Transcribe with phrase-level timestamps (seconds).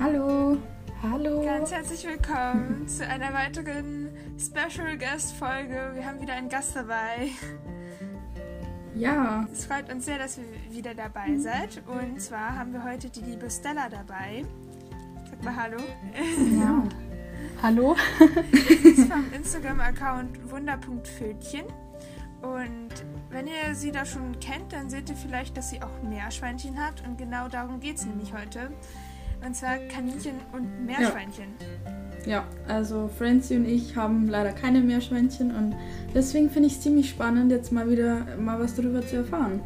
[0.00, 0.58] Hallo.
[1.02, 1.44] Hallo.
[1.44, 4.08] Ganz herzlich willkommen zu einer weiteren
[4.38, 5.92] Special Guest Folge.
[5.94, 7.30] Wir haben wieder einen Gast dabei.
[8.94, 9.46] Ja.
[9.52, 11.82] Es freut uns sehr, dass ihr wieder dabei seid.
[11.86, 14.44] Und zwar haben wir heute die liebe Stella dabei.
[15.30, 15.78] Sag mal Hallo.
[16.58, 16.82] Ja.
[17.62, 17.96] Hallo.
[18.52, 21.66] Sie ist vom Instagram-Account wunder.fötchen.
[22.42, 22.90] Und
[23.30, 27.02] wenn ihr sie da schon kennt, dann seht ihr vielleicht, dass sie auch Meerschweinchen hat.
[27.06, 28.70] Und genau darum geht es nämlich heute.
[29.44, 31.54] Und zwar Kaninchen und Meerschweinchen.
[32.24, 35.76] Ja, ja also Francie und ich haben leider keine Meerschweinchen und
[36.14, 39.60] deswegen finde ich es ziemlich spannend, jetzt mal wieder mal was darüber zu erfahren.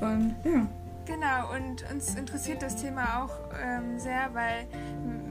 [0.00, 0.66] Und ja.
[1.04, 3.30] Genau, und uns interessiert das Thema auch
[3.60, 4.66] ähm, sehr, weil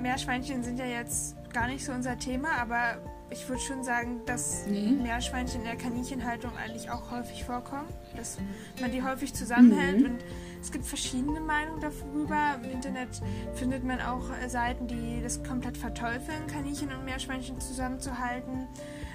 [0.01, 2.97] Meerschweinchen sind ja jetzt gar nicht so unser Thema, aber
[3.29, 4.91] ich würde schon sagen, dass nee.
[5.01, 8.37] Meerschweinchen in der Kaninchenhaltung eigentlich auch häufig vorkommen, dass
[8.81, 10.05] man die häufig zusammenhält mhm.
[10.05, 10.19] und
[10.61, 12.59] es gibt verschiedene Meinungen darüber.
[12.63, 13.21] Im Internet
[13.55, 18.67] findet man auch äh, Seiten, die das komplett verteufeln, Kaninchen und Meerschweinchen zusammenzuhalten.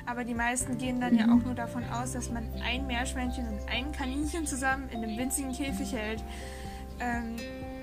[0.06, 1.18] Aber die meisten gehen dann mhm.
[1.18, 5.16] ja auch nur davon aus, dass man ein Meerschweinchen und ein Kaninchen zusammen in einem
[5.16, 6.22] winzigen Käfig hält.
[7.00, 7.36] Ähm,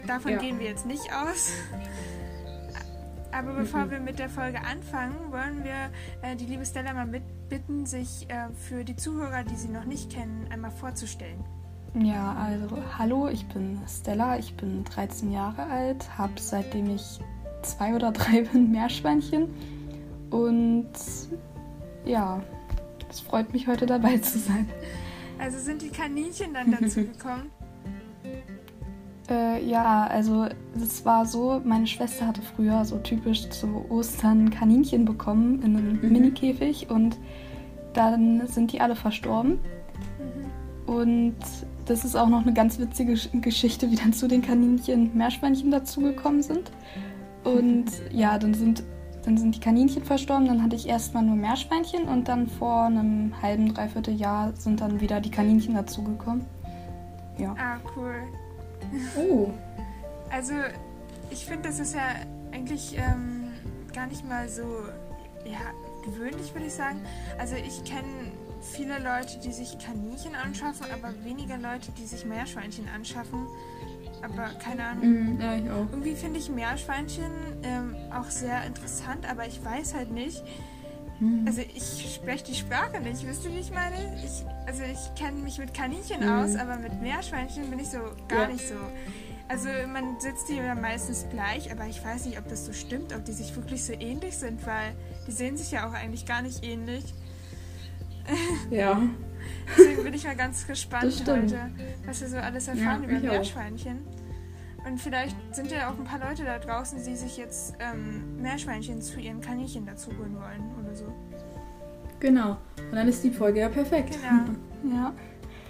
[0.07, 0.37] davon ja.
[0.39, 1.51] gehen wir jetzt nicht aus.
[3.31, 3.91] Aber bevor mhm.
[3.91, 5.89] wir mit der Folge anfangen, wollen wir
[6.21, 7.07] äh, die liebe Stella mal
[7.49, 11.43] bitten, sich äh, für die Zuhörer, die sie noch nicht kennen, einmal vorzustellen.
[11.95, 17.19] Ja, also hallo, ich bin Stella, ich bin 13 Jahre alt, habe seitdem ich
[17.61, 19.49] zwei oder drei bin Meerschweinchen
[20.31, 20.89] und
[22.03, 22.41] ja,
[23.09, 24.67] es freut mich heute dabei zu sein.
[25.37, 27.51] Also sind die Kaninchen dann dazu gekommen?
[29.29, 35.05] Äh, ja, also es war so, meine Schwester hatte früher so typisch zu Ostern Kaninchen
[35.05, 36.11] bekommen in einem mhm.
[36.11, 37.17] Minikäfig und
[37.93, 39.59] dann sind die alle verstorben.
[40.87, 40.93] Mhm.
[40.93, 41.35] Und
[41.85, 46.41] das ist auch noch eine ganz witzige Geschichte, wie dann zu den Kaninchen Meerschweinchen dazugekommen
[46.41, 46.71] sind.
[47.43, 48.83] Und ja, dann sind,
[49.25, 53.33] dann sind die Kaninchen verstorben, dann hatte ich erstmal nur Meerschweinchen und dann vor einem
[53.41, 56.45] halben, dreiviertel Jahr sind dann wieder die Kaninchen dazugekommen.
[57.37, 57.55] Ja.
[57.57, 58.15] Ah, cool.
[59.17, 59.49] Oh.
[60.29, 60.53] Also,
[61.29, 62.01] ich finde, das ist ja
[62.51, 63.49] eigentlich ähm,
[63.93, 64.63] gar nicht mal so
[65.45, 65.59] ja,
[66.03, 67.01] gewöhnlich, würde ich sagen.
[67.37, 68.07] Also, ich kenne
[68.63, 73.47] viele Leute, die sich Kaninchen anschaffen, aber weniger Leute, die sich Meerschweinchen anschaffen.
[74.21, 75.35] Aber keine Ahnung.
[75.35, 75.87] Mm, ja, ich auch.
[75.91, 77.31] Irgendwie finde ich Meerschweinchen
[77.63, 80.41] ähm, auch sehr interessant, aber ich weiß halt nicht.
[81.19, 81.45] Mm.
[81.45, 83.95] Also ich spreche die Sprache nicht, wisst ihr, wie ich meine?
[84.23, 86.29] Ich, also ich kenne mich mit Kaninchen mm.
[86.29, 87.99] aus, aber mit Meerschweinchen bin ich so
[88.29, 88.47] gar ja.
[88.47, 88.75] nicht so.
[89.49, 93.13] Also man sitzt die ja meistens gleich, aber ich weiß nicht, ob das so stimmt,
[93.13, 94.95] ob die sich wirklich so ähnlich sind, weil
[95.27, 97.13] die sehen sich ja auch eigentlich gar nicht ähnlich.
[98.69, 99.01] Ja.
[99.77, 101.71] Deswegen bin ich mal ganz gespannt heute,
[102.05, 103.99] was wir so alles erfahren ja, über Meerschweinchen.
[104.07, 104.23] Auch.
[104.85, 109.01] Und vielleicht sind ja auch ein paar Leute da draußen, die sich jetzt ähm, Meerschweinchen
[109.01, 111.05] zu ihren Kaninchen dazu holen wollen oder so.
[112.19, 112.57] Genau.
[112.89, 114.17] Und dann ist die Folge ja perfekt.
[114.21, 114.95] Genau.
[114.95, 115.13] ja.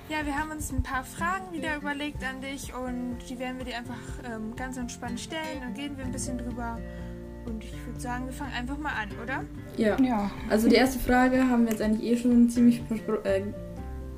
[0.10, 3.66] Ja, wir haben uns ein paar Fragen wieder überlegt an dich und die werden wir
[3.66, 5.62] dir einfach ähm, ganz entspannt stellen.
[5.62, 6.78] Dann gehen wir ein bisschen drüber
[7.46, 9.44] und ich würde sagen, wir fangen einfach mal an, oder?
[9.78, 10.00] Ja.
[10.02, 10.32] ja.
[10.50, 12.82] Also die erste Frage haben wir jetzt eigentlich eh schon ziemlich
[13.24, 13.42] äh,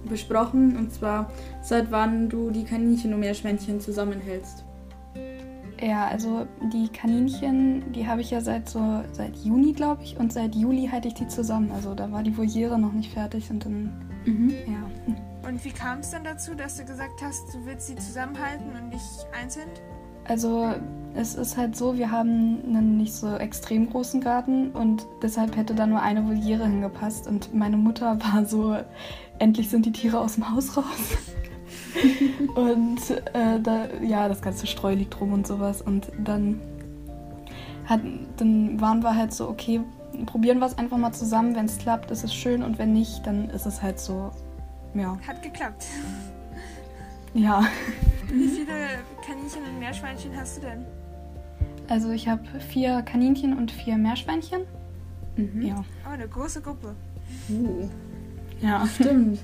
[0.08, 0.78] besprochen.
[0.78, 1.32] Und zwar,
[1.62, 4.64] seit wann du die Kaninchen und Meerschweinchen zusammenhältst.
[5.82, 10.32] Ja, also die Kaninchen, die habe ich ja seit so seit Juni, glaube ich, und
[10.32, 11.70] seit Juli halte ich die zusammen.
[11.72, 13.92] Also da war die Voliere noch nicht fertig und dann
[14.26, 14.54] mhm.
[14.68, 15.48] ja.
[15.48, 18.90] Und wie kam es dann dazu, dass du gesagt hast, du willst sie zusammenhalten und
[18.90, 19.68] nicht einzeln?
[20.28, 20.74] Also
[21.16, 25.74] es ist halt so, wir haben einen nicht so extrem großen Garten und deshalb hätte
[25.74, 27.28] da nur eine Voliere hingepasst.
[27.28, 28.76] Und meine Mutter war so,
[29.40, 31.18] endlich sind die Tiere aus dem Haus raus.
[32.56, 33.00] und
[33.34, 35.82] äh, da, ja, das ganze Streu liegt rum und sowas.
[35.82, 36.60] Und dann,
[37.86, 38.02] hat,
[38.38, 39.82] dann waren wir halt so, okay,
[40.26, 41.56] probieren wir es einfach mal zusammen.
[41.56, 44.32] Wenn es klappt, ist es schön und wenn nicht, dann ist es halt so,
[44.94, 45.18] ja.
[45.26, 45.86] Hat geklappt.
[47.34, 47.64] Ja.
[48.36, 50.86] Wie viele Kaninchen und Meerschweinchen hast du denn?
[51.88, 54.62] Also ich habe vier Kaninchen und vier Meerschweinchen.
[55.38, 55.62] Mhm.
[55.62, 55.84] Ja.
[56.06, 56.96] Oh, eine große Gruppe.
[57.50, 57.90] Uh.
[58.62, 59.40] Ja, stimmt.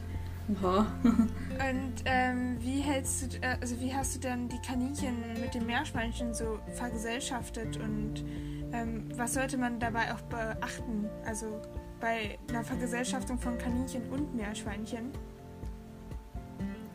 [0.48, 5.66] Und ähm, wie hältst du, äh, also wie hast du dann die Kaninchen mit den
[5.66, 8.26] Meerschweinchen so vergesellschaftet und
[8.74, 11.10] ähm, was sollte man dabei auch beachten?
[11.26, 11.62] Also
[12.02, 15.12] bei einer Vergesellschaftung von Kaninchen und Meerschweinchen?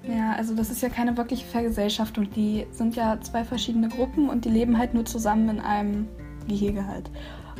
[0.08, 2.30] Ja, also das ist ja keine wirkliche Vergesellschaftung.
[2.30, 6.08] Die sind ja zwei verschiedene Gruppen und die leben halt nur zusammen in einem
[6.46, 7.10] Gehege halt.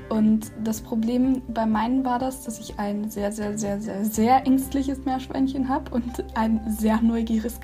[0.09, 4.47] Und das Problem bei meinen war das, dass ich ein sehr, sehr, sehr, sehr, sehr
[4.47, 7.59] ängstliches Meerschweinchen habe und ein sehr neugieriges,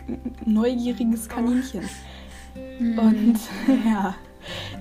[0.45, 1.89] neugieriges Kaninchen.
[2.57, 3.01] Oh.
[3.01, 3.39] Und
[3.87, 4.17] ja,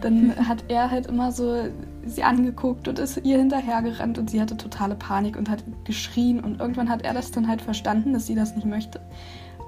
[0.02, 1.66] dann hat er halt immer so
[2.04, 6.60] sie angeguckt und ist ihr hinterhergerannt und sie hatte totale Panik und hat geschrien und
[6.60, 9.00] irgendwann hat er das dann halt verstanden, dass sie das nicht möchte.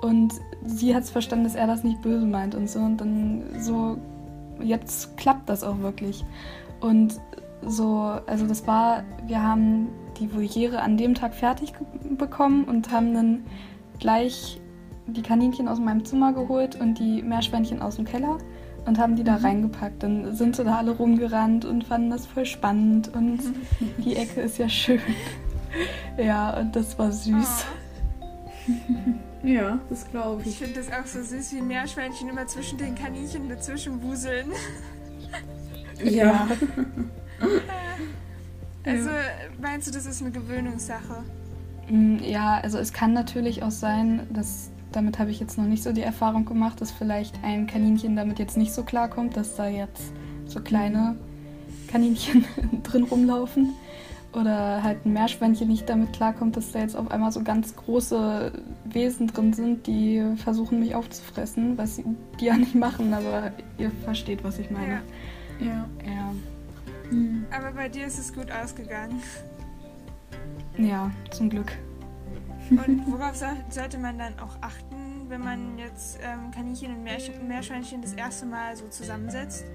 [0.04, 0.34] Und
[0.66, 2.80] sie hat es verstanden, dass er das nicht böse meint und so.
[2.80, 3.98] Und dann so,
[4.62, 6.26] jetzt klappt das auch wirklich.
[6.82, 7.22] Und
[7.66, 9.88] so, also das war, wir haben
[10.20, 11.72] die Voliere an dem Tag fertig
[12.18, 13.46] bekommen und haben dann
[14.00, 14.60] gleich
[15.08, 18.40] die Kaninchen aus meinem Zimmer geholt und die Meerschweinchen aus dem Keller
[18.86, 19.46] und haben die da mhm.
[19.46, 20.04] reingepackt.
[20.04, 23.40] Dann sind sie da alle rumgerannt und fanden das voll spannend und
[24.00, 25.00] die Ecke ist ja schön.
[26.18, 27.66] ja, und das war süß.
[28.68, 29.30] Oh.
[29.44, 30.48] ja, das glaube ich.
[30.48, 34.52] Ich finde das auch so süß, wie Meerschweinchen immer zwischen den Kaninchen dazwischen wuseln.
[36.04, 36.48] ja.
[38.86, 39.10] also
[39.62, 41.24] meinst du, das ist eine Gewöhnungssache?
[41.90, 45.84] Mm, ja, also es kann natürlich auch sein, dass damit habe ich jetzt noch nicht
[45.84, 49.68] so die Erfahrung gemacht, dass vielleicht ein Kaninchen damit jetzt nicht so klarkommt, dass da
[49.68, 50.14] jetzt
[50.46, 51.18] so kleine
[51.88, 52.46] Kaninchen
[52.84, 53.74] drin rumlaufen.
[54.34, 58.52] Oder halt ein Meerschweinchen nicht damit klarkommt, dass da jetzt auf einmal so ganz große
[58.86, 62.06] Wesen drin sind, die versuchen mich aufzufressen, was sie
[62.40, 65.02] die ja nicht machen, aber ihr versteht, was ich meine.
[65.60, 65.66] Ja.
[65.66, 65.86] Ja.
[66.06, 66.34] ja.
[67.12, 67.46] Mhm.
[67.56, 69.22] Aber bei dir ist es gut ausgegangen.
[70.78, 71.72] Ja, zum Glück.
[72.72, 78.02] Und worauf so, sollte man dann auch achten, wenn man jetzt ähm, Kaninchen und Meerschweinchen
[78.02, 79.66] das erste Mal so zusammensetzt?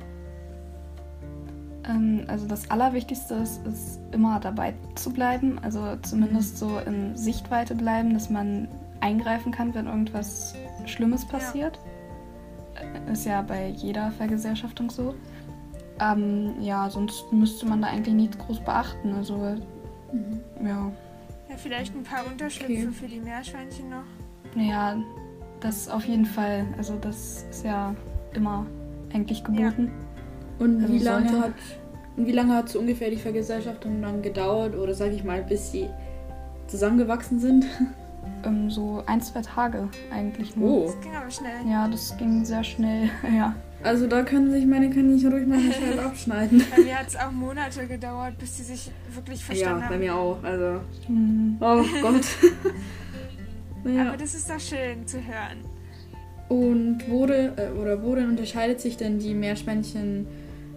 [1.88, 7.74] Ähm, also das Allerwichtigste ist, ist immer dabei zu bleiben, also zumindest so in Sichtweite
[7.74, 8.68] bleiben, dass man
[9.00, 10.54] eingreifen kann, wenn irgendwas
[10.86, 11.78] Schlimmes passiert.
[12.74, 13.12] Ja.
[13.12, 15.14] Ist ja bei jeder Vergesellschaftung so.
[16.00, 19.14] Ähm, ja, sonst müsste man da eigentlich nichts groß beachten.
[19.14, 19.36] Also,
[20.12, 20.40] mhm.
[20.64, 20.92] ja
[21.58, 22.92] vielleicht ein paar Unterschlüpfe okay.
[22.92, 24.04] für die Meerschweinchen noch?
[24.54, 24.96] Naja,
[25.60, 26.66] das auf jeden Fall.
[26.76, 27.94] Also das ist ja
[28.34, 28.66] immer
[29.12, 29.86] eigentlich geboten.
[29.86, 30.07] Ja.
[30.58, 31.52] Und also wie lange hat
[32.18, 35.88] wie lange hat so ungefähr die Vergesellschaftung dann gedauert oder sage ich mal, bis sie
[36.66, 37.64] zusammengewachsen sind?
[38.44, 40.70] Ähm, so ein, zwei Tage eigentlich nur.
[40.70, 40.86] Oh.
[40.86, 41.66] Das ging aber schnell.
[41.68, 43.54] Ja, das ging sehr schnell, ja.
[43.82, 46.62] Also da können sich meine Kaninchen ruhig mal eine Scheibe abschneiden.
[46.76, 49.82] Bei mir hat es auch Monate gedauert, bis sie sich wirklich verstanden haben.
[49.82, 50.44] Ja, bei mir auch.
[50.44, 50.80] Also.
[51.08, 51.56] Mhm.
[51.60, 52.26] Oh Gott.
[53.92, 54.08] ja.
[54.08, 55.64] Aber das ist doch schön zu hören.
[56.48, 60.26] Und wurde äh, oder worin unterscheidet sich denn die Meerschweinchen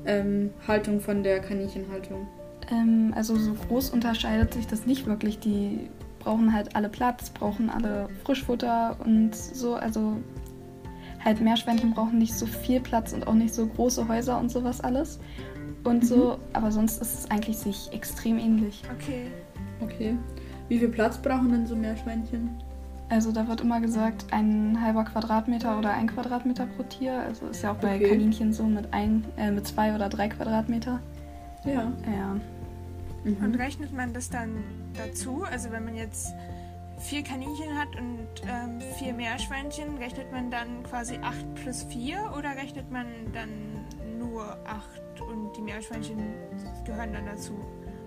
[0.06, 2.27] ähm, Haltung von der Kaninchenhaltung?
[2.71, 5.39] Ähm, also so groß unterscheidet sich das nicht wirklich.
[5.39, 5.89] Die
[6.19, 9.75] brauchen halt alle Platz, brauchen alle Frischfutter und so.
[9.75, 10.18] Also
[11.24, 14.81] halt Meerschweinchen brauchen nicht so viel Platz und auch nicht so große Häuser und sowas
[14.81, 15.19] alles.
[15.83, 16.07] Und mhm.
[16.07, 18.83] so, aber sonst ist es eigentlich sich extrem ähnlich.
[18.95, 19.27] Okay.
[19.81, 20.18] Okay.
[20.68, 22.50] Wie viel Platz brauchen denn so Meerschweinchen?
[23.11, 27.19] Also da wird immer gesagt, ein halber Quadratmeter oder ein Quadratmeter pro Tier.
[27.19, 28.07] Also ist ja auch bei okay.
[28.07, 31.01] Kaninchen so mit ein, äh, mit zwei oder drei Quadratmeter.
[31.65, 31.91] Ja.
[32.05, 32.39] Ja.
[33.25, 33.43] Mhm.
[33.43, 34.63] Und rechnet man das dann
[34.93, 35.43] dazu?
[35.43, 36.33] Also wenn man jetzt
[36.99, 42.51] vier Kaninchen hat und ähm, vier Meerschweinchen, rechnet man dann quasi 8 plus 4 oder
[42.55, 43.49] rechnet man dann
[44.19, 46.17] nur 8 und die Meerschweinchen
[46.85, 47.59] gehören dann dazu?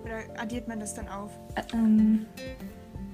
[0.03, 1.29] Oder addiert man das dann auf?
[1.73, 2.25] Ähm,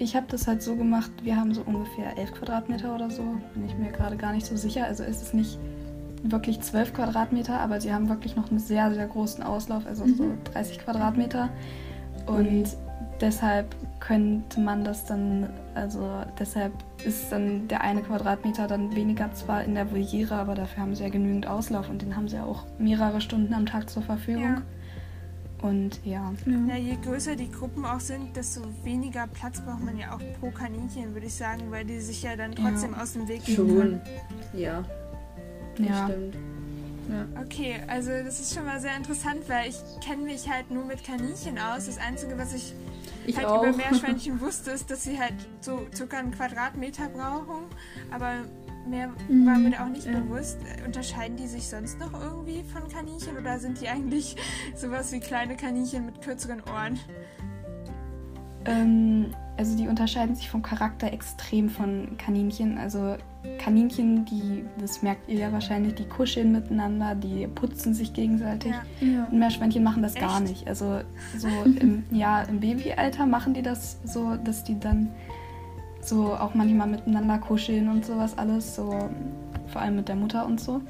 [0.02, 3.24] ich habe das halt so gemacht, wir haben so ungefähr 11 Quadratmeter oder so.
[3.54, 4.86] Bin ich mir gerade gar nicht so sicher.
[4.86, 5.60] Also ist es nicht
[6.24, 10.16] wirklich 12 Quadratmeter, aber sie haben wirklich noch einen sehr, sehr großen Auslauf, also mhm.
[10.16, 11.50] so 30 Quadratmeter.
[12.26, 12.64] Und mhm.
[13.20, 16.08] deshalb könnte man das dann, also
[16.40, 16.74] deshalb
[17.06, 21.04] ist dann der eine Quadratmeter dann weniger zwar in der Voliere, aber dafür haben sie
[21.04, 24.44] ja genügend Auslauf und den haben sie ja auch mehrere Stunden am Tag zur Verfügung.
[24.44, 24.62] Ja.
[25.62, 26.34] Und ja.
[26.68, 26.76] ja.
[26.76, 31.14] Je größer die Gruppen auch sind, desto weniger Platz braucht man ja auch pro Kaninchen,
[31.14, 33.02] würde ich sagen, weil die sich ja dann trotzdem ja.
[33.02, 33.56] aus dem Weg gehen.
[33.56, 34.02] Schon.
[34.54, 34.84] Ja.
[35.78, 36.08] Das ja.
[36.08, 36.36] stimmt.
[37.10, 37.42] Ja.
[37.42, 41.04] Okay, also das ist schon mal sehr interessant, weil ich kenne mich halt nur mit
[41.04, 41.86] Kaninchen aus.
[41.86, 42.74] Das Einzige, was ich
[43.26, 43.64] ich halt auch.
[43.64, 47.66] über Meerschweinchen wusstest, dass sie halt so circa einen Quadratmeter brauchen,
[48.12, 48.46] aber
[48.88, 49.46] mehr mhm.
[49.46, 50.20] war mir auch nicht ja.
[50.20, 50.60] bewusst.
[50.86, 54.36] Unterscheiden die sich sonst noch irgendwie von Kaninchen oder sind die eigentlich
[54.76, 57.00] sowas wie kleine Kaninchen mit kürzeren Ohren?
[58.66, 62.78] Ähm, also die unterscheiden sich vom Charakter extrem von Kaninchen.
[62.78, 63.18] Also
[63.58, 68.72] Kaninchen, die, das merkt ihr ja wahrscheinlich, die kuscheln miteinander, die putzen sich gegenseitig.
[68.72, 69.08] Ja.
[69.08, 69.26] Ja.
[69.26, 70.26] Und Meerschweinchen machen das Echt?
[70.26, 70.68] gar nicht.
[70.68, 71.02] Also
[71.38, 71.48] so
[71.80, 75.10] im, ja, im Babyalter machen die das so, dass die dann
[76.06, 79.10] so auch manchmal miteinander kuscheln und sowas alles, so
[79.68, 80.82] vor allem mit der Mutter und so.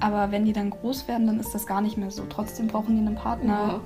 [0.00, 2.24] Aber wenn die dann groß werden, dann ist das gar nicht mehr so.
[2.28, 3.80] Trotzdem brauchen die einen Partner,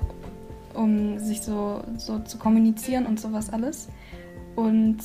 [0.73, 0.79] ja.
[0.79, 3.87] um sich so, so zu kommunizieren und sowas alles.
[4.55, 4.97] Und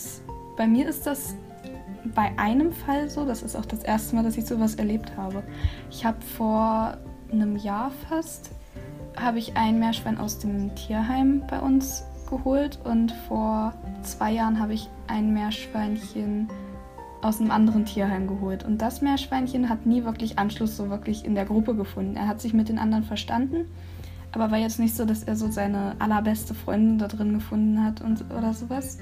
[0.57, 1.35] bei mir ist das
[2.15, 5.43] bei einem Fall so, das ist auch das erste Mal, dass ich sowas erlebt habe.
[5.91, 6.97] Ich habe vor
[7.31, 8.51] einem Jahr fast
[9.17, 14.75] habe ich ein Meerschwein aus dem Tierheim bei uns geholt und vor zwei Jahren habe
[14.75, 16.49] ich ein Meerschweinchen
[17.23, 18.65] aus einem anderen Tierheim geholt.
[18.65, 22.17] Und das Meerschweinchen hat nie wirklich Anschluss so wirklich in der Gruppe gefunden.
[22.17, 23.67] Er hat sich mit den anderen verstanden,
[24.33, 28.01] aber war jetzt nicht so, dass er so seine allerbeste Freundin da drin gefunden hat
[28.01, 28.99] und oder sowas.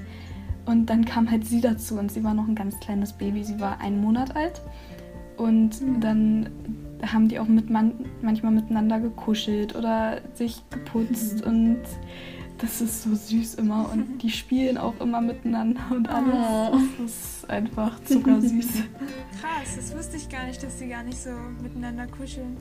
[0.65, 3.43] Und dann kam halt sie dazu und sie war noch ein ganz kleines Baby.
[3.43, 4.61] Sie war einen Monat alt.
[5.37, 5.99] Und mhm.
[6.01, 6.49] dann
[7.11, 11.51] haben die auch mit man manchmal miteinander gekuschelt oder sich geputzt mhm.
[11.51, 11.79] und
[12.61, 16.33] das ist so süß immer und die spielen auch immer miteinander und alles.
[16.33, 16.77] Oh.
[17.01, 18.67] Das ist einfach zuckersüß.
[19.41, 22.57] Krass, das wusste ich gar nicht, dass die gar nicht so miteinander kuscheln.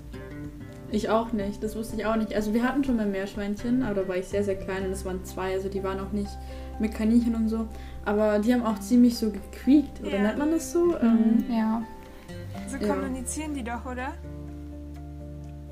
[0.92, 2.34] Ich auch nicht, das wusste ich auch nicht.
[2.34, 5.04] Also wir hatten schon mal Meerschweinchen, aber da war ich sehr, sehr klein und es
[5.04, 6.30] waren zwei, also die waren auch nicht
[6.80, 7.68] mit Kaninchen und so.
[8.04, 10.22] Aber die haben auch ziemlich so gequiekt, oder ja.
[10.22, 10.86] nennt man das so?
[10.86, 11.82] Mhm, ähm, ja.
[12.66, 13.62] So kommunizieren ja.
[13.62, 14.14] die doch, oder?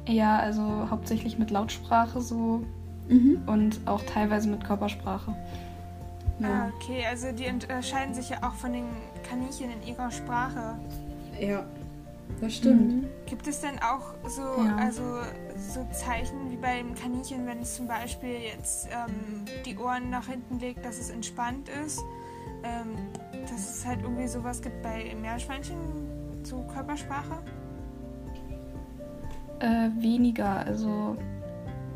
[0.06, 2.62] Ja, also hauptsächlich mit Lautsprache so
[3.08, 3.42] mhm.
[3.46, 5.34] und auch teilweise mit Körpersprache.
[6.40, 6.48] Ja.
[6.48, 8.86] Ah, okay, also die unterscheiden sich ja auch von den
[9.28, 10.76] Kaninchen in ihrer Sprache.
[11.40, 11.64] Ja,
[12.40, 13.02] das stimmt.
[13.02, 13.06] Mhm.
[13.26, 14.76] Gibt es denn auch so, ja.
[14.76, 15.02] also,
[15.56, 20.60] so Zeichen wie beim Kaninchen, wenn es zum Beispiel jetzt ähm, die Ohren nach hinten
[20.60, 22.00] legt, dass es entspannt ist?
[22.62, 22.96] Ähm,
[23.50, 25.76] dass es halt irgendwie sowas gibt bei Meerschweinchen,
[26.44, 27.38] so Körpersprache?
[29.60, 30.64] Äh, weniger.
[30.66, 31.16] Also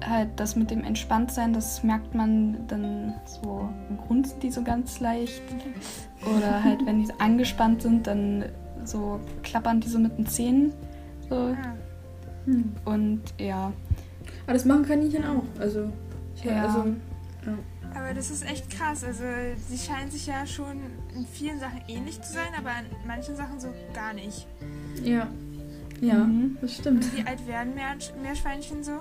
[0.07, 3.69] halt das mit dem Entspanntsein, das merkt man dann so
[4.07, 5.43] grunzen die so ganz leicht.
[6.25, 8.45] Oder halt, wenn die so angespannt sind, dann
[8.85, 10.73] so klappern die so mit den Zähnen.
[11.29, 11.37] So.
[11.37, 11.75] Ah.
[12.45, 12.73] Hm.
[12.85, 13.73] Und ja.
[14.45, 15.45] Aber das machen Kaninchen auch.
[15.59, 15.91] Also,
[16.43, 16.65] ja.
[16.65, 16.87] also
[17.47, 17.59] ja.
[17.95, 19.05] Aber das ist echt krass.
[19.05, 19.25] Also,
[19.69, 20.81] sie scheinen sich ja schon
[21.15, 24.47] in vielen Sachen ähnlich zu sein, aber in manchen Sachen so gar nicht.
[25.03, 25.29] Ja.
[26.01, 26.57] Ja, mhm.
[26.61, 27.05] das stimmt.
[27.05, 27.75] Und wie alt werden
[28.23, 28.93] Meerschweinchen so?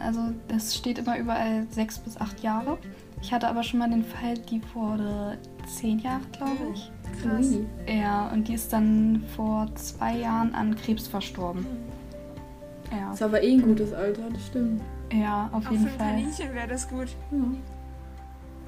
[0.00, 2.78] Also das steht immer überall sechs bis acht Jahre.
[3.22, 6.90] Ich hatte aber schon mal den Fall, die wurde zehn Jahre, glaube ich.
[7.22, 7.54] Krass.
[7.88, 11.62] Ja, und die ist dann vor zwei Jahren an Krebs verstorben.
[11.62, 12.96] Mhm.
[12.96, 13.12] Ja.
[13.12, 14.82] Ist aber eh ein gutes Alter, das stimmt.
[15.12, 16.06] Ja, auf Auch jeden für Fall.
[16.08, 17.08] Ein Kaninchen wäre das gut.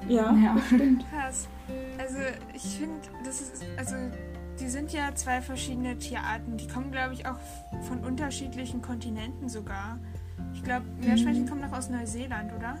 [0.07, 1.05] Ja, ja, das stimmt.
[1.09, 1.47] Krass.
[1.97, 2.17] Also
[2.53, 3.95] ich finde, das ist, also
[4.59, 6.57] die sind ja zwei verschiedene Tierarten.
[6.57, 7.37] Die kommen, glaube ich, auch
[7.81, 9.99] von unterschiedlichen Kontinenten sogar.
[10.59, 11.49] Ich glaube, Meerschweinchen mhm.
[11.49, 12.75] kommen noch aus Neuseeland, oder?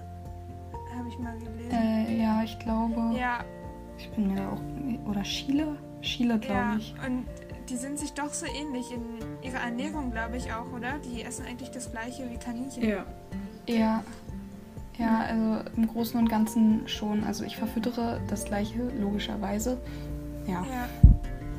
[0.97, 1.71] Habe ich mal gelesen.
[1.71, 3.17] Äh, ja, ich glaube.
[3.17, 3.45] Ja.
[3.97, 5.09] Ich bin mir auch.
[5.09, 5.77] Oder Chile?
[6.01, 6.93] Chile, glaube ja, ich.
[7.07, 7.25] Und
[7.69, 9.01] die sind sich doch so ähnlich in
[9.41, 10.99] ihrer Ernährung, glaube ich auch, oder?
[10.99, 12.83] Die essen eigentlich das gleiche wie Kaninchen.
[12.83, 13.05] Ja.
[13.65, 14.03] Ja.
[14.97, 17.23] Ja, also im Großen und Ganzen schon.
[17.23, 19.77] Also ich verfüttere das gleiche, logischerweise.
[20.47, 20.65] Ja.
[20.69, 20.89] ja.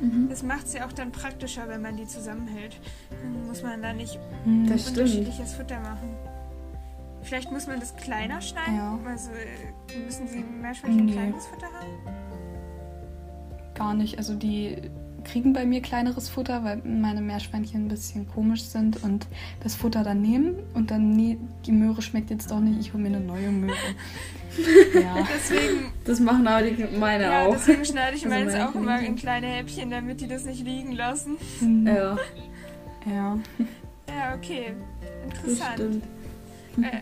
[0.01, 0.27] Mhm.
[0.29, 2.75] Das macht es ja auch dann praktischer, wenn man die zusammenhält.
[3.09, 4.67] Dann muss man da nicht mhm.
[4.67, 5.69] das unterschiedliches stimmt.
[5.69, 6.09] Futter machen.
[7.21, 8.75] Vielleicht muss man das kleiner schneiden.
[8.75, 8.99] Ja.
[9.05, 9.29] Also
[10.03, 11.11] müssen sie Meerschweinchen nee.
[11.13, 12.15] kleines Futter haben?
[13.75, 14.17] Gar nicht.
[14.17, 14.89] Also die
[15.23, 19.27] kriegen bei mir kleineres Futter, weil meine Meerschweinchen ein bisschen komisch sind und
[19.61, 23.03] das Futter dann nehmen und dann, nee, die Möhre schmeckt jetzt doch nicht, ich hole
[23.03, 23.75] mir eine neue Möhre.
[24.93, 25.27] ja.
[25.33, 27.53] Deswegen, das machen aber die meine ja, auch.
[27.53, 30.93] Deswegen schneide ich also meins auch immer in kleine Häppchen, damit die das nicht liegen
[30.93, 31.37] lassen.
[31.61, 31.87] Mhm.
[31.87, 32.17] Ja.
[33.05, 33.39] Ja.
[34.07, 34.73] Ja, okay.
[35.23, 36.03] Interessant.
[36.81, 37.01] Äh,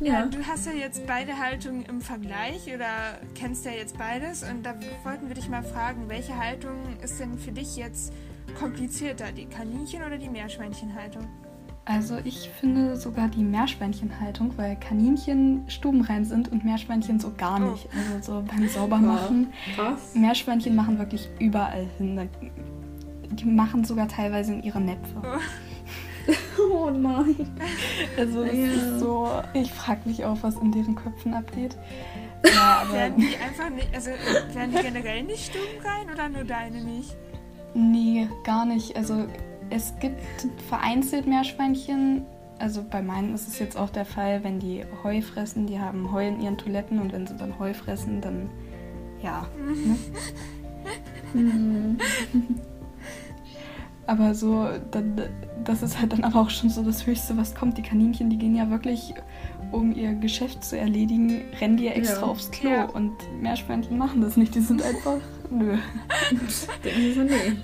[0.00, 0.26] ja.
[0.26, 4.74] du hast ja jetzt beide Haltungen im Vergleich oder kennst ja jetzt beides und da
[5.04, 8.12] wollten wir dich mal fragen, welche Haltung ist denn für dich jetzt
[8.58, 11.26] komplizierter, die Kaninchen- oder die Meerschweinchenhaltung?
[11.84, 17.70] Also ich finde sogar die Meerschweinchenhaltung, weil Kaninchen stubenrein sind und Meerschweinchen so gar oh.
[17.70, 17.86] nicht.
[17.86, 18.14] Oh.
[18.14, 19.54] Also so beim Saubermachen.
[19.74, 20.14] Krass.
[20.14, 22.28] Meerschweinchen machen wirklich überall hin.
[23.30, 25.14] Die machen sogar teilweise in ihre Näpfe.
[25.22, 25.38] Oh.
[26.58, 27.56] Oh nein.
[28.16, 28.66] Also es ja.
[28.66, 31.76] ist so, ich frage mich auch, was in deren Köpfen abgeht.
[32.44, 34.10] Ja, aber werden die einfach nicht, also
[34.54, 37.16] werden die generell nicht stubenrein oder nur deine nicht?
[37.74, 38.96] Nee, gar nicht.
[38.96, 39.26] Also
[39.70, 40.20] es gibt
[40.68, 42.24] vereinzelt Meerschweinchen.
[42.60, 46.12] Also bei meinen ist es jetzt auch der Fall, wenn die Heu fressen, die haben
[46.12, 48.48] Heu in ihren Toiletten und wenn sie dann Heu fressen, dann
[49.20, 49.44] ja.
[51.34, 51.96] Ne?
[54.08, 55.20] Aber so, dann,
[55.64, 57.76] das ist halt dann aber auch schon so das Höchste, was kommt.
[57.76, 59.12] Die Kaninchen, die gehen ja wirklich,
[59.70, 62.26] um ihr Geschäft zu erledigen, rennen die ja extra ja.
[62.26, 62.70] aufs Klo.
[62.70, 62.84] Ja.
[62.86, 63.12] Und
[63.42, 64.54] Meerschweinchen machen das nicht.
[64.54, 65.18] Die sind einfach,
[65.50, 65.76] nö.
[66.84, 67.56] Denken so, nee.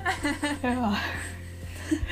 [0.63, 0.99] Ja.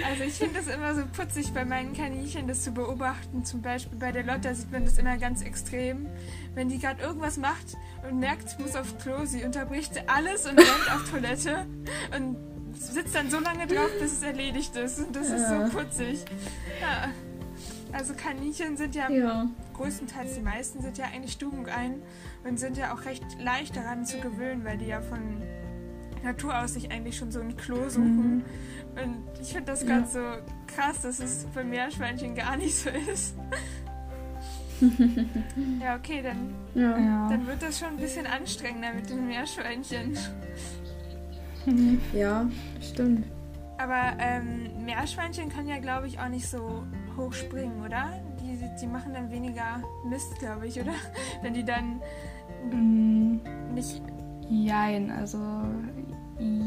[0.09, 3.45] Also ich finde das immer so putzig bei meinen Kaninchen, das zu beobachten.
[3.45, 6.07] Zum Beispiel bei der Lotta sieht man das immer ganz extrem.
[6.55, 7.77] Wenn die gerade irgendwas macht
[8.09, 11.67] und merkt, muss aufs Klo, sie unterbricht alles und rennt auf Toilette
[12.17, 14.99] und sitzt dann so lange drauf, bis es erledigt ist.
[14.99, 15.37] Und das ja.
[15.37, 16.25] ist so putzig.
[16.81, 17.09] Ja.
[17.93, 22.03] Also Kaninchen sind ja, ja, größtenteils die meisten sind ja eigentlich stubenrein
[22.43, 25.43] und sind ja auch recht leicht daran zu gewöhnen, weil die ja von
[26.23, 28.37] Natur aus sich eigentlich schon so ein Klo suchen.
[28.37, 28.45] Mhm.
[29.03, 29.89] Und ich finde das ja.
[29.89, 30.21] ganz so
[30.75, 33.35] krass, dass es bei Meerschweinchen gar nicht so ist.
[35.81, 37.29] ja, okay, dann, ja.
[37.29, 40.17] dann wird das schon ein bisschen anstrengender mit den Meerschweinchen.
[42.13, 42.47] Ja,
[42.81, 43.27] stimmt.
[43.79, 46.85] Aber ähm, Meerschweinchen können ja, glaube ich, auch nicht so
[47.17, 48.21] hoch springen, oder?
[48.41, 50.93] Die, die machen dann weniger Mist, glaube ich, oder?
[51.43, 52.01] Wenn die dann
[52.71, 53.75] mm.
[53.75, 54.03] nicht.
[54.49, 55.39] Jein, also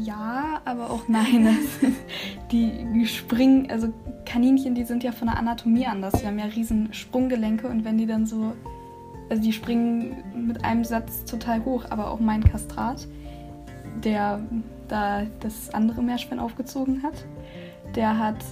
[0.02, 1.56] ja, aber auch nein.
[2.50, 3.92] die springen, also
[4.24, 6.14] Kaninchen, die sind ja von der Anatomie anders.
[6.20, 8.54] Die haben ja riesen Sprunggelenke und wenn die dann so,
[9.28, 13.06] also die springen mit einem Satz total hoch, aber auch mein Kastrat,
[14.04, 14.40] der
[14.88, 17.24] da das andere Meerschwein aufgezogen hat,
[17.94, 18.44] der hat,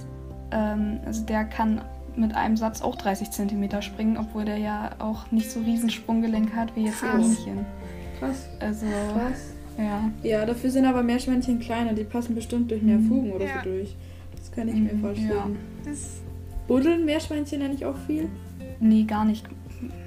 [0.51, 1.81] ähm, also der kann
[2.15, 6.55] mit einem Satz auch 30 cm springen, obwohl der ja auch nicht so riesen Sprunggelenke
[6.55, 7.11] hat wie jetzt Krass.
[7.11, 7.65] Kaninchen.
[8.19, 8.47] Krass.
[8.59, 9.53] Also, Krass.
[9.77, 10.09] Ja.
[10.23, 13.07] Ja, dafür sind aber Meerschweinchen kleiner, die passen bestimmt durch mehr mhm.
[13.07, 13.61] Fugen oder ja.
[13.61, 13.95] so durch.
[14.37, 15.29] Das kann ich mir mhm, vorstellen.
[15.31, 15.47] Ja.
[15.83, 16.21] Das
[16.67, 18.29] buddeln Meerschweinchen ja nicht auch viel?
[18.79, 19.45] Nee, gar nicht.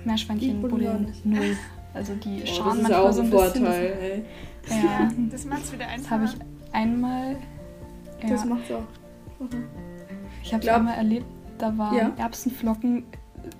[0.05, 1.57] Meerschweinchen buddeln null.
[1.95, 4.25] Also die oh, schauen manchmal so ein Vorteil, bisschen.
[4.71, 5.11] Ja.
[5.31, 6.21] das macht's wieder einfacher.
[6.21, 7.37] Das habe ich einmal.
[8.23, 8.29] Ja.
[8.29, 8.83] Das macht's auch.
[9.41, 9.65] Mhm.
[10.43, 11.27] Ich habe es einmal erlebt,
[11.59, 12.13] da waren ja.
[12.17, 13.05] Erbsenflocken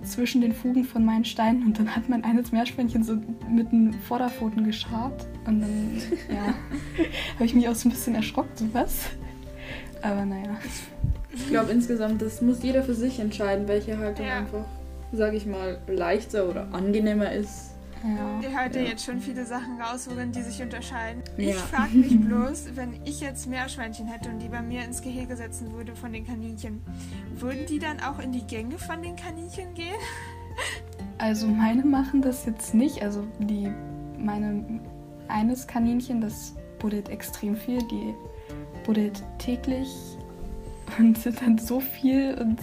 [0.03, 3.17] zwischen den Fugen von meinen Steinen und dann hat mein eines Meerschweinchen so
[3.49, 6.55] mit den Vorderpfoten geschart und dann, ja,
[7.35, 9.11] habe ich mich auch so ein bisschen erschrocken, sowas.
[10.03, 10.57] Aber naja.
[11.33, 14.39] Ich glaube insgesamt, das muss jeder für sich entscheiden, welche Haltung ja.
[14.39, 14.65] einfach,
[15.13, 17.75] sage ich mal, leichter oder angenehmer ist.
[18.05, 18.41] Ja.
[18.41, 21.23] Ihr hört ja jetzt schon viele Sachen raus, worin die sich unterscheiden.
[21.37, 21.51] Ja.
[21.51, 25.37] Ich frage mich bloß, wenn ich jetzt Meerschweinchen hätte und die bei mir ins Gehege
[25.37, 26.81] setzen würde von den Kaninchen,
[27.35, 29.99] würden die dann auch in die Gänge von den Kaninchen gehen?
[31.19, 33.03] Also meine machen das jetzt nicht.
[33.03, 33.73] Also die
[34.19, 34.81] meine
[35.29, 38.15] eines Kaninchen, das buddelt extrem viel, die
[38.85, 40.18] buddelt täglich
[40.99, 42.59] und sind dann so viel und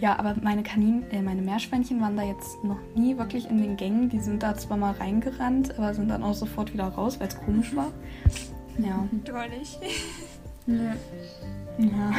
[0.00, 3.76] ja, aber meine Kanin, äh, meine Meerschweinchen waren da jetzt noch nie wirklich in den
[3.76, 4.08] Gängen.
[4.08, 7.38] Die sind da zwar mal reingerannt, aber sind dann auch sofort wieder raus, weil es
[7.38, 7.92] komisch war.
[8.78, 9.06] Ja.
[9.24, 9.78] Drollig.
[10.66, 10.94] ja.
[11.78, 12.12] ja.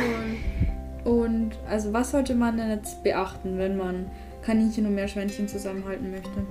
[1.05, 1.11] Cool.
[1.11, 4.05] Und also was sollte man denn jetzt beachten, wenn man
[4.43, 6.45] Kaninchen und Meerschweinchen zusammenhalten möchte?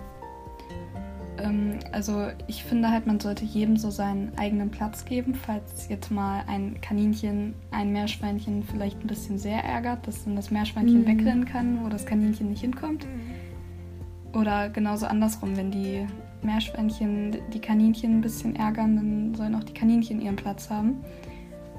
[1.42, 6.10] Ähm, also ich finde halt, man sollte jedem so seinen eigenen Platz geben, falls jetzt
[6.10, 11.06] mal ein Kaninchen ein Meerschweinchen vielleicht ein bisschen sehr ärgert, dass dann das Meerschweinchen mhm.
[11.06, 13.06] wegrennen kann, wo das Kaninchen nicht hinkommt.
[14.32, 16.06] Oder genauso andersrum, wenn die
[16.42, 21.04] Meerschweinchen die Kaninchen ein bisschen ärgern, dann sollen auch die Kaninchen ihren Platz haben.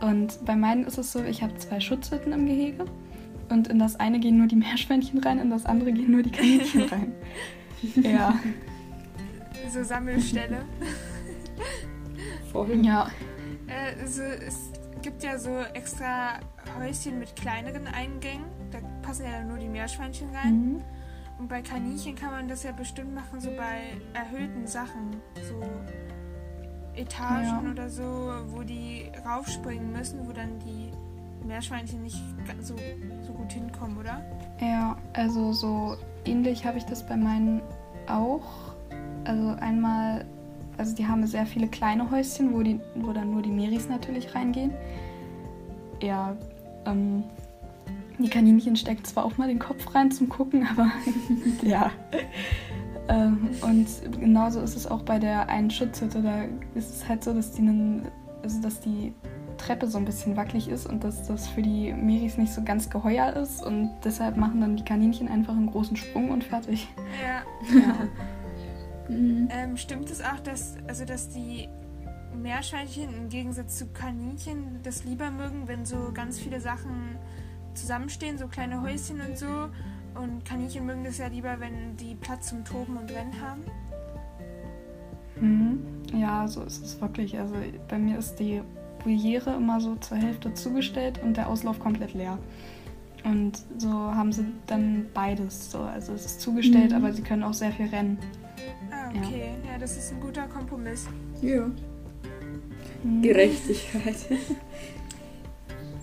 [0.01, 2.85] Und bei meinen ist es so, ich habe zwei Schutzhütten im Gehege
[3.49, 6.31] und in das eine gehen nur die Meerschweinchen rein, in das andere gehen nur die
[6.31, 7.11] Kaninchen rein.
[7.95, 8.35] ja
[9.71, 10.65] so Sammelstelle.
[12.51, 12.83] Vorhin.
[12.83, 13.09] Ja.
[13.67, 16.39] Äh, so, es gibt ja so extra
[16.77, 18.45] Häuschen mit kleineren Eingängen.
[18.71, 20.53] Da passen ja nur die Meerschweinchen rein.
[20.53, 20.81] Mhm.
[21.39, 25.15] Und bei Kaninchen kann man das ja bestimmt machen, so bei erhöhten Sachen.
[25.47, 25.61] So
[26.95, 27.71] Etagen ja.
[27.71, 28.03] oder so,
[28.47, 30.91] wo die raufspringen müssen, wo dann die
[31.47, 32.21] Meerschweinchen nicht
[32.59, 32.75] so,
[33.25, 34.23] so gut hinkommen, oder?
[34.59, 37.61] Ja, also so ähnlich habe ich das bei meinen
[38.07, 38.70] auch.
[39.25, 40.25] Also einmal,
[40.77, 44.33] also die haben sehr viele kleine Häuschen, wo, die, wo dann nur die Meris natürlich
[44.33, 44.73] reingehen.
[46.01, 46.35] Ja,
[46.85, 47.23] ähm,
[48.17, 50.91] die Kaninchen stecken zwar auch mal den Kopf rein zum Gucken, aber
[51.67, 51.91] ja.
[53.07, 53.87] ähm, und
[54.19, 56.21] genauso ist es auch bei der einen Schutzhütte.
[56.21, 56.43] Da
[56.75, 58.07] ist es halt so, dass die, einen,
[58.43, 59.13] also dass die
[59.57, 62.89] Treppe so ein bisschen wackelig ist und dass das für die Meris nicht so ganz
[62.89, 66.87] geheuer ist und deshalb machen dann die Kaninchen einfach einen großen Sprung und fertig.
[67.23, 67.79] Ja.
[67.79, 67.95] ja.
[69.11, 69.49] Mhm.
[69.51, 71.67] Ähm, stimmt es auch, dass, also dass die
[72.41, 77.17] Meerschweinchen im Gegensatz zu Kaninchen das lieber mögen, wenn so ganz viele Sachen
[77.73, 79.69] zusammenstehen, so kleine Häuschen und so.
[80.15, 83.61] Und Kaninchen mögen das ja lieber, wenn die Platz zum Toben und Rennen haben.
[85.39, 85.79] Mhm.
[86.13, 87.37] Ja, so ist es wirklich.
[87.39, 87.55] Also
[87.87, 88.61] bei mir ist die
[89.03, 92.37] Voliere immer so zur Hälfte zugestellt und der Auslauf komplett leer.
[93.23, 95.71] Und so haben sie dann beides.
[95.71, 95.79] So.
[95.79, 96.97] Also es ist zugestellt, mhm.
[96.97, 98.17] aber sie können auch sehr viel rennen.
[99.15, 99.51] Okay.
[99.65, 99.73] Ja.
[99.73, 101.07] ja, das ist ein guter Kompromiss.
[101.41, 101.69] Ja.
[103.03, 103.21] Mhm.
[103.21, 104.15] Gerechtigkeit.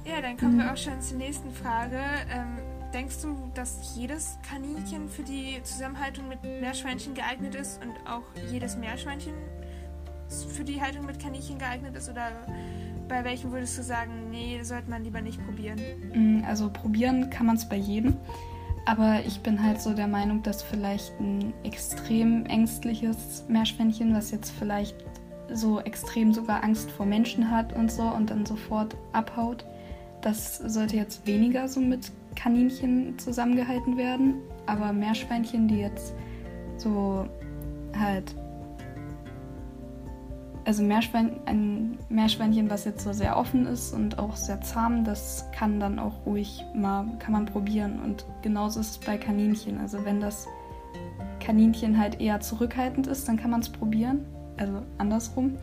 [0.04, 0.60] ja, dann kommen mhm.
[0.60, 2.00] wir auch schon zur nächsten Frage.
[2.30, 2.58] Ähm,
[2.92, 8.76] denkst du, dass jedes Kaninchen für die Zusammenhaltung mit Meerschweinchen geeignet ist und auch jedes
[8.76, 9.34] Meerschweinchen
[10.54, 12.08] für die Haltung mit Kaninchen geeignet ist?
[12.08, 12.30] Oder
[13.08, 15.78] bei welchen würdest du sagen, nee, sollte man lieber nicht probieren?
[16.14, 18.16] Mm, also probieren kann man es bei jedem.
[18.88, 24.50] Aber ich bin halt so der Meinung, dass vielleicht ein extrem ängstliches Meerschweinchen, was jetzt
[24.58, 24.96] vielleicht
[25.52, 29.66] so extrem sogar Angst vor Menschen hat und so und dann sofort abhaut,
[30.22, 34.36] das sollte jetzt weniger so mit Kaninchen zusammengehalten werden.
[34.64, 36.14] Aber Meerschweinchen, die jetzt
[36.78, 37.28] so
[37.94, 38.34] halt
[40.68, 45.46] also Meerschwein, ein Meerschweinchen, was jetzt so sehr offen ist und auch sehr zahm, das
[45.50, 47.98] kann dann auch ruhig mal, kann man probieren.
[48.04, 49.78] Und genauso ist es bei Kaninchen.
[49.78, 50.46] Also wenn das
[51.40, 54.26] Kaninchen halt eher zurückhaltend ist, dann kann man es probieren.
[54.58, 55.56] Also andersrum.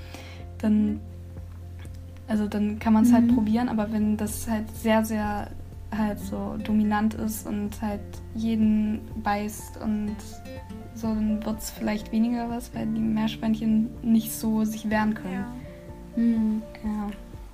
[0.57, 0.99] Dann,
[2.27, 3.27] also dann kann man es halt mhm.
[3.27, 5.51] halt probieren, aber wenn das halt sehr, sehr
[5.95, 8.01] halt so dominant ist und halt
[8.33, 10.15] jeden beißt und
[10.95, 15.33] so, dann wird es vielleicht weniger was, weil die Meerschweinchen nicht so sich wehren können.
[15.33, 15.53] Ja.
[16.15, 16.61] Hm.
[16.83, 17.11] ja.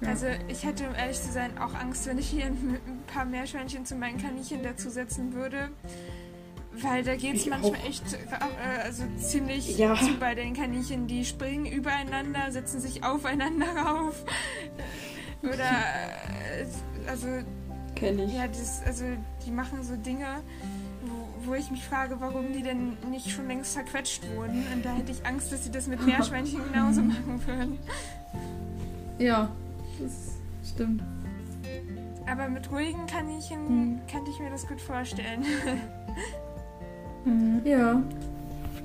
[0.08, 3.86] Also ich hätte, um ehrlich zu sein, auch Angst, wenn ich hier ein paar Meerschweinchen
[3.86, 5.70] zu meinen Kaninchen dazusetzen würde.
[6.74, 7.86] Weil da geht es manchmal auch.
[7.86, 9.96] echt äh, also ziemlich ja.
[9.96, 11.06] zu bei den Kaninchen.
[11.06, 14.24] Die springen übereinander, setzen sich aufeinander rauf.
[15.44, 17.28] Oder äh, also.
[17.96, 18.34] Kenn ich.
[18.34, 19.04] Ja, das, also
[19.46, 20.42] die machen so Dinge
[21.46, 24.66] wo ich mich frage, warum die denn nicht schon längst verquetscht wurden.
[24.74, 27.80] Und da hätte ich Angst, dass sie das mit Meerschweinchen genauso machen würden.
[29.20, 29.50] Ja,
[30.00, 30.38] das
[30.74, 31.04] stimmt.
[32.30, 34.00] Aber mit ruhigen Kaninchen hm.
[34.10, 35.46] könnte ich mir das gut vorstellen.
[37.26, 37.62] Mhm.
[37.66, 38.02] Ja.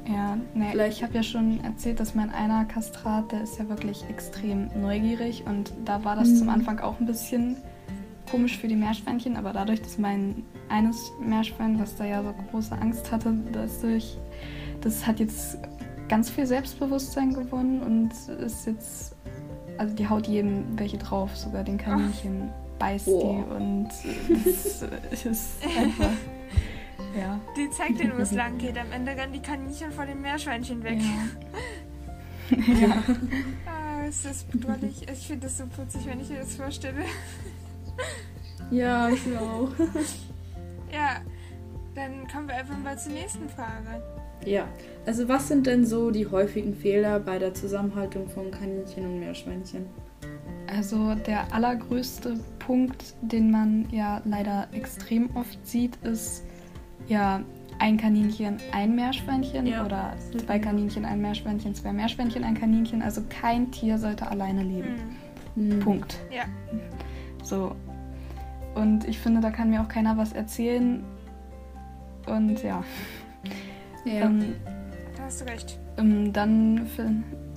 [0.09, 0.99] Ja, ne, Vielleicht.
[0.99, 5.45] ich habe ja schon erzählt, dass mein einer Kastrat, der ist ja wirklich extrem neugierig
[5.47, 6.37] und da war das mhm.
[6.37, 7.57] zum Anfang auch ein bisschen
[8.31, 12.77] komisch für die Meerschweinchen, aber dadurch, dass mein eines Meerschwein, was da ja so große
[12.77, 14.19] Angst hatte, dass durch,
[14.81, 15.59] das hat jetzt
[16.09, 19.17] ganz viel Selbstbewusstsein gewonnen und ist jetzt,
[19.79, 22.79] also die haut jedem welche drauf, sogar den Kaninchen Ach.
[22.79, 23.45] beißt oh.
[23.49, 23.89] die und
[24.45, 24.83] das
[25.25, 26.11] ist einfach.
[27.19, 27.41] Ja.
[27.57, 28.77] Die zeigt dir, wo es lang geht.
[28.77, 31.01] Am Ende rennen die Kaninchen vor den Meerschweinchen weg.
[31.01, 32.57] Ja.
[32.81, 33.03] ja.
[33.67, 35.07] ah, ist das bedrohlich.
[35.11, 37.05] Ich finde das so putzig, wenn ich mir das vorstelle.
[38.71, 39.71] Ja, ich auch.
[40.97, 41.21] Ja,
[41.95, 44.03] dann kommen wir einfach mal zur nächsten Frage.
[44.45, 44.69] Ja,
[45.07, 49.87] also was sind denn so die häufigen Fehler bei der Zusammenhaltung von Kaninchen und Meerschweinchen?
[50.67, 56.45] Also der allergrößte Punkt, den man ja leider extrem oft sieht, ist
[57.09, 57.43] ja
[57.79, 59.85] ein Kaninchen, ein Meerschweinchen ja.
[59.85, 63.03] oder zwei Kaninchen, ein Meerschweinchen, zwei Meerschweinchen, ein Kaninchen.
[63.03, 65.17] Also kein Tier sollte alleine leben.
[65.55, 65.81] Mhm.
[65.81, 66.19] Punkt.
[66.31, 66.45] Ja.
[67.43, 67.77] So,
[68.77, 71.03] und ich finde, da kann mir auch keiner was erzählen.
[72.27, 72.85] Und ja.
[74.05, 74.27] Ja.
[74.27, 74.55] Ähm,
[75.17, 75.79] da hast du recht.
[75.97, 76.87] Ähm, dann,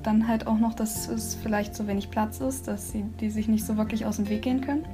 [0.02, 3.50] dann halt auch noch, dass es vielleicht so wenig Platz ist, dass sie die sich
[3.50, 4.86] nicht so wirklich aus dem Weg gehen können.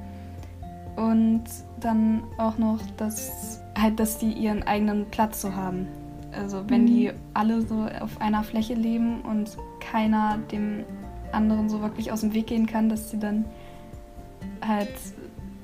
[0.96, 1.44] Und
[1.78, 5.86] dann auch noch, dass halt, dass die ihren eigenen Platz so haben.
[6.32, 6.86] Also wenn mhm.
[6.86, 10.84] die alle so auf einer Fläche leben und keiner dem
[11.32, 13.44] anderen so wirklich aus dem Weg gehen kann, dass sie dann
[14.66, 14.90] halt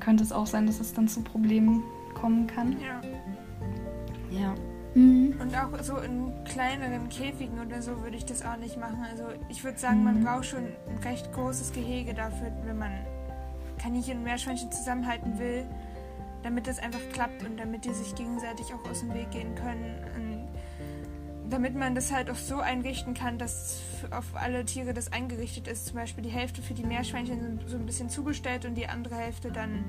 [0.02, 1.82] könnte es auch sein, dass es dann zu Problemen
[2.14, 2.76] kommen kann.
[2.80, 3.00] Ja.
[4.30, 4.54] Ja.
[4.94, 5.40] Mhm.
[5.40, 8.98] Und auch so in kleineren Käfigen oder so würde ich das auch nicht machen.
[9.10, 10.04] Also ich würde sagen, mhm.
[10.04, 12.92] man braucht schon ein recht großes Gehege dafür, wenn man
[13.78, 15.64] Kaninchen und Meerschweinchen zusammenhalten will,
[16.42, 19.94] damit das einfach klappt und damit die sich gegenseitig auch aus dem Weg gehen können.
[21.52, 25.84] Damit man das halt auch so einrichten kann, dass auf alle Tiere das eingerichtet ist.
[25.84, 29.16] Zum Beispiel die Hälfte für die Meerschweinchen sind so ein bisschen zugestellt und die andere
[29.16, 29.84] Hälfte dann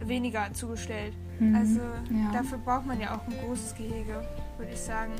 [0.00, 1.14] weniger zugestellt.
[1.38, 1.54] Mhm.
[1.54, 2.30] Also ja.
[2.34, 5.12] dafür braucht man ja auch ein großes Gehege, würde ich sagen.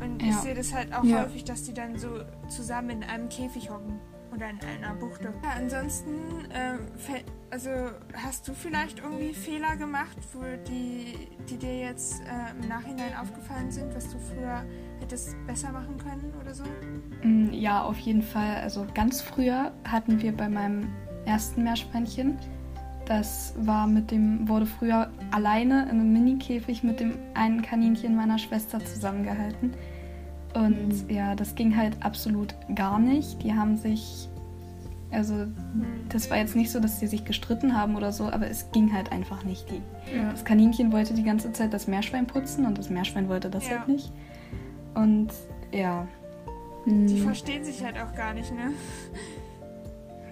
[0.00, 0.28] Und ja.
[0.28, 1.24] ich sehe das halt auch ja.
[1.24, 3.98] häufig, dass die dann so zusammen in einem Käfig hocken
[4.34, 5.32] oder in einer Buchte.
[5.42, 6.10] Ja, ansonsten,
[6.50, 7.70] äh, also
[8.14, 13.70] hast du vielleicht irgendwie Fehler gemacht, wo die, die dir jetzt äh, im Nachhinein aufgefallen
[13.70, 14.64] sind, was du früher
[15.00, 16.64] hättest besser machen können oder so?
[17.22, 18.56] Mm, ja, auf jeden Fall.
[18.56, 20.88] Also ganz früher hatten wir bei meinem
[21.24, 22.38] ersten Meerschweinchen,
[23.06, 28.38] das war mit dem, wurde früher alleine in einem Mini-Käfig mit dem einen Kaninchen meiner
[28.38, 29.72] Schwester zusammengehalten.
[30.54, 31.14] Und mhm.
[31.14, 33.42] ja, das ging halt absolut gar nicht.
[33.42, 34.28] Die haben sich,
[35.10, 35.46] also
[36.08, 38.92] das war jetzt nicht so, dass sie sich gestritten haben oder so, aber es ging
[38.92, 39.66] halt einfach nicht.
[39.70, 39.80] Die,
[40.14, 40.30] ja.
[40.30, 43.78] Das Kaninchen wollte die ganze Zeit das Meerschwein putzen und das Meerschwein wollte das ja.
[43.78, 44.12] halt nicht.
[44.94, 45.28] Und
[45.72, 46.06] ja.
[46.84, 47.24] Die mhm.
[47.24, 48.72] verstehen sich halt auch gar nicht, ne?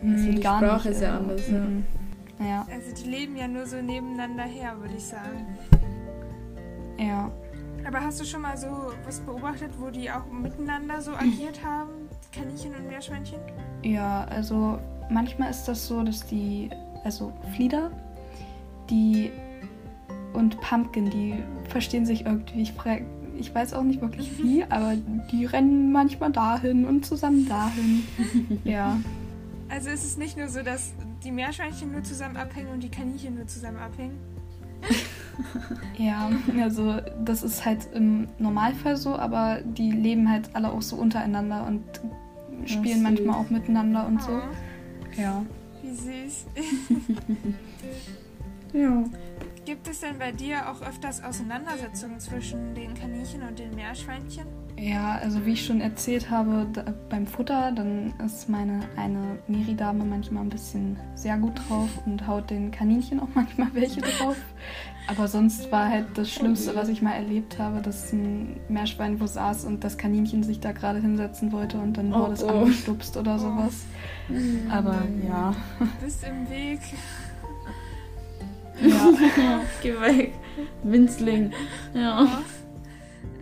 [0.02, 1.58] Also die gar Sprache nicht, ist ja anders, ja.
[1.58, 1.84] Mhm.
[2.40, 2.66] ja.
[2.72, 5.46] Also die leben ja nur so nebeneinander her, würde ich sagen.
[6.98, 7.30] Ja.
[7.86, 11.90] Aber hast du schon mal so was beobachtet, wo die auch miteinander so agiert haben?
[12.32, 13.40] Kaninchen und Meerschweinchen?
[13.82, 14.78] Ja, also
[15.10, 16.70] manchmal ist das so, dass die,
[17.04, 17.90] also Flieder,
[18.88, 19.30] die
[20.32, 22.62] und Pumpkin, die verstehen sich irgendwie.
[22.62, 22.74] Ich,
[23.36, 24.94] ich weiß auch nicht wirklich wie, aber
[25.32, 28.04] die rennen manchmal dahin und zusammen dahin.
[28.64, 28.98] ja.
[29.68, 30.92] Also ist es nicht nur so, dass
[31.24, 34.18] die Meerschweinchen nur zusammen abhängen und die Kaninchen nur zusammen abhängen?
[35.98, 40.96] ja, also das ist halt im Normalfall so, aber die leben halt alle auch so
[40.96, 41.82] untereinander und
[42.66, 44.32] spielen manchmal auch miteinander und so.
[44.32, 45.20] Oh.
[45.20, 45.44] Ja.
[45.82, 46.46] Wie süß.
[48.72, 49.04] ja.
[49.64, 54.46] Gibt es denn bei dir auch öfters Auseinandersetzungen zwischen den Kaninchen und den Meerschweinchen?
[54.80, 60.04] Ja, also wie ich schon erzählt habe, da, beim Futter, dann ist meine eine Meridame
[60.04, 64.36] manchmal ein bisschen sehr gut drauf und haut den Kaninchen auch manchmal welche drauf.
[65.06, 69.26] Aber sonst war halt das Schlimmste, was ich mal erlebt habe, dass ein Meerschwein wo
[69.26, 72.60] saß und das Kaninchen sich da gerade hinsetzen wollte und dann wurde es oh, oh.
[72.60, 73.84] angestupst oder sowas.
[74.30, 74.72] Oh.
[74.72, 75.54] Aber ja.
[76.00, 76.80] Bist im Weg.
[78.80, 79.10] Ja.
[79.82, 80.32] Geh weg.
[80.84, 81.52] Winzling.
[81.92, 82.26] Ja.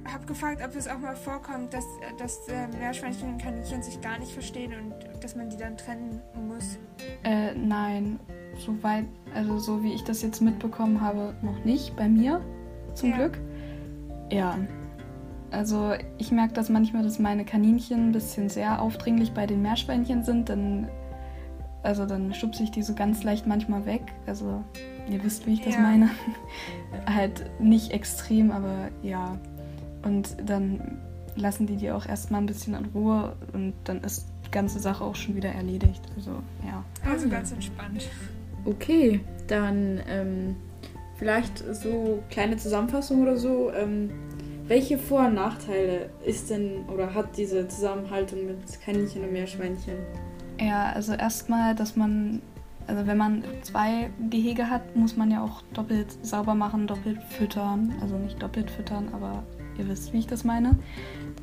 [0.09, 1.85] Ich habe gefragt, ob es auch mal vorkommt, dass,
[2.17, 6.23] dass äh, Meerschweinchen und Kaninchen sich gar nicht verstehen und dass man die dann trennen
[6.49, 6.79] muss.
[7.25, 8.19] Äh, nein.
[8.57, 12.41] Soweit, also so wie ich das jetzt mitbekommen habe, noch nicht bei mir.
[12.95, 13.17] Zum ja.
[13.17, 13.39] Glück.
[14.33, 14.57] Ja.
[15.51, 20.25] Also ich merke das manchmal, dass meine Kaninchen ein bisschen sehr aufdringlich bei den Meerschweinchen
[20.25, 20.49] sind.
[20.49, 20.89] Dann,
[21.83, 24.05] also dann schubse ich die so ganz leicht manchmal weg.
[24.27, 24.65] Also
[25.11, 25.81] Ihr wisst, wie ich das ja.
[25.81, 26.11] meine.
[27.07, 29.39] halt nicht extrem, aber ja.
[30.09, 30.99] Und dann
[31.37, 35.05] lassen die die auch erstmal ein bisschen in Ruhe und dann ist die ganze Sache
[35.05, 36.03] auch schon wieder erledigt.
[36.17, 36.31] Also,
[36.67, 36.83] ja.
[37.09, 37.31] Also ah.
[37.31, 38.09] ganz entspannt.
[38.65, 40.57] Okay, dann ähm,
[41.17, 43.71] vielleicht so kleine Zusammenfassung oder so.
[43.73, 44.11] Ähm,
[44.67, 49.95] welche Vor- und Nachteile ist denn oder hat diese Zusammenhaltung mit Kaninchen und Meerschweinchen?
[50.61, 52.43] Ja, also erstmal, dass man
[52.89, 57.95] also wenn man zwei Gehege hat, muss man ja auch doppelt sauber machen, doppelt füttern.
[58.01, 59.43] Also nicht doppelt füttern, aber
[59.79, 60.77] ihr wisst, wie ich das meine.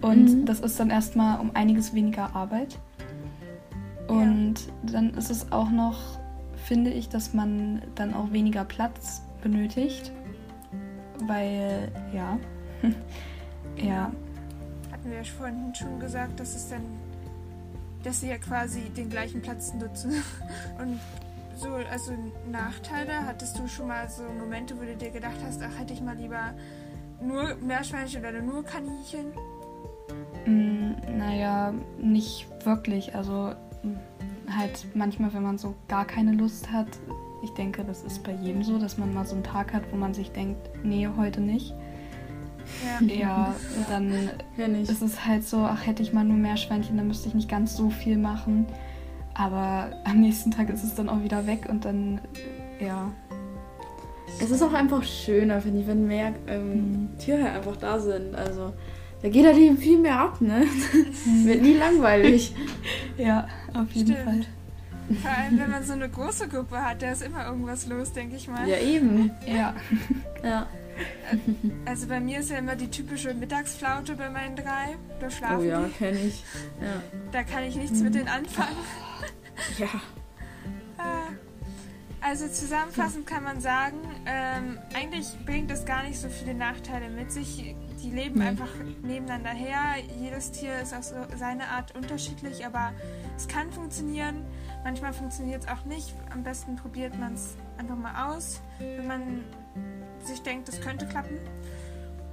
[0.01, 0.45] Und mhm.
[0.45, 2.77] das ist dann erstmal um einiges weniger Arbeit.
[4.07, 4.91] Und ja.
[4.93, 6.19] dann ist es auch noch,
[6.65, 10.11] finde ich, dass man dann auch weniger Platz benötigt.
[11.25, 12.37] Weil, ja.
[13.77, 14.11] ja.
[14.91, 16.81] Hatten wir ja vorhin schon gesagt, dass es dann
[18.05, 20.11] dass sie ja quasi den gleichen Platz nutzen
[20.79, 20.99] und
[21.57, 22.13] so, also
[22.51, 23.25] Nachteile?
[23.25, 26.15] Hattest du schon mal so Momente, wo du dir gedacht hast, ach, hätte ich mal
[26.15, 26.53] lieber
[27.21, 29.33] nur Meerschweinchen oder nur Kaninchen?
[30.45, 33.15] Mm, naja, nicht wirklich.
[33.15, 33.53] Also
[34.49, 36.87] halt manchmal, wenn man so gar keine Lust hat.
[37.43, 39.97] Ich denke, das ist bei jedem so, dass man mal so einen Tag hat, wo
[39.97, 41.73] man sich denkt, nee, heute nicht.
[42.99, 43.55] Ja, ja
[43.89, 44.11] dann
[44.57, 47.49] ja, ist es halt so, ach, hätte ich mal nur Meerschweinchen, dann müsste ich nicht
[47.49, 48.65] ganz so viel machen.
[49.33, 52.21] Aber am nächsten Tag ist es dann auch wieder weg und dann,
[52.79, 53.11] ja.
[54.39, 57.17] Es ist auch einfach schöner, finde ich, wenn mehr ähm, mhm.
[57.17, 58.35] Tiere einfach da sind.
[58.35, 58.73] Also
[59.21, 60.65] da geht halt eben viel mehr ab, ne?
[61.25, 61.45] Mhm.
[61.45, 62.53] Wird nie langweilig.
[63.17, 64.23] ja, auf jeden Stimmt.
[64.23, 64.45] Fall.
[65.21, 68.35] Vor allem, wenn man so eine große Gruppe hat, da ist immer irgendwas los, denke
[68.35, 68.67] ich mal.
[68.67, 69.31] Ja, eben.
[69.45, 69.75] Ja.
[70.43, 70.67] ja.
[71.85, 74.95] Also bei mir ist ja immer die typische Mittagsflaute bei meinen drei.
[75.19, 76.43] Da schlafen Oh ja, kenne ich.
[76.81, 77.01] Ja.
[77.31, 78.05] Da kann ich nichts mhm.
[78.05, 78.77] mit denen anfangen.
[79.77, 79.87] Ja.
[80.97, 81.44] Äh,
[82.25, 87.31] also zusammenfassend kann man sagen, ähm, eigentlich bringt es gar nicht so viele Nachteile mit
[87.31, 87.75] sich.
[88.03, 88.47] Die leben mhm.
[88.47, 88.69] einfach
[89.03, 89.79] nebeneinander her.
[90.19, 92.93] Jedes Tier ist auf so seine Art unterschiedlich, aber
[93.37, 94.43] es kann funktionieren.
[94.83, 96.15] Manchmal funktioniert es auch nicht.
[96.33, 99.43] Am besten probiert man es einfach mal aus, wenn man
[100.23, 101.37] sich denkt, das könnte klappen.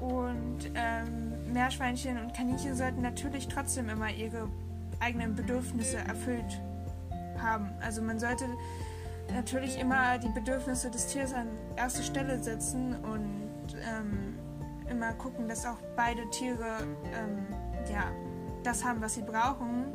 [0.00, 4.48] Und ähm, Meerschweinchen und Kaninchen sollten natürlich trotzdem immer ihre
[5.00, 6.60] eigenen Bedürfnisse erfüllt
[7.38, 7.68] haben.
[7.82, 8.46] Also man sollte
[9.32, 14.38] natürlich immer die Bedürfnisse des Tiers an erste Stelle setzen und ähm,
[14.90, 17.46] immer gucken, dass auch beide Tiere ähm,
[17.92, 18.04] ja,
[18.62, 19.86] das haben, was sie brauchen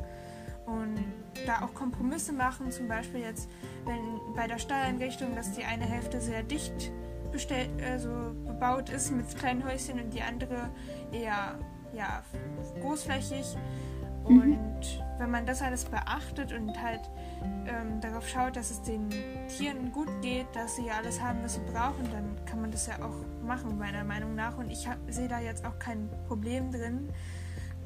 [0.66, 0.98] und
[1.46, 3.48] da auch Kompromisse machen, zum Beispiel jetzt
[3.84, 6.92] wenn bei der Stalleinrichtung, dass die eine Hälfte sehr dicht
[7.32, 8.10] bestellt, also
[8.46, 10.70] bebaut ist mit kleinen Häuschen und die andere
[11.12, 11.58] eher
[11.94, 12.22] ja,
[12.80, 13.56] großflächig.
[14.28, 14.40] Mhm.
[14.40, 17.00] Und wenn man das alles beachtet und halt
[17.66, 19.08] ähm, darauf schaut, dass es den
[19.48, 22.94] Tieren gut geht, dass sie alles haben, was sie brauchen, dann kann man das ja
[23.02, 24.56] auch machen, meiner Meinung nach.
[24.58, 27.08] Und ich sehe da jetzt auch kein Problem drin.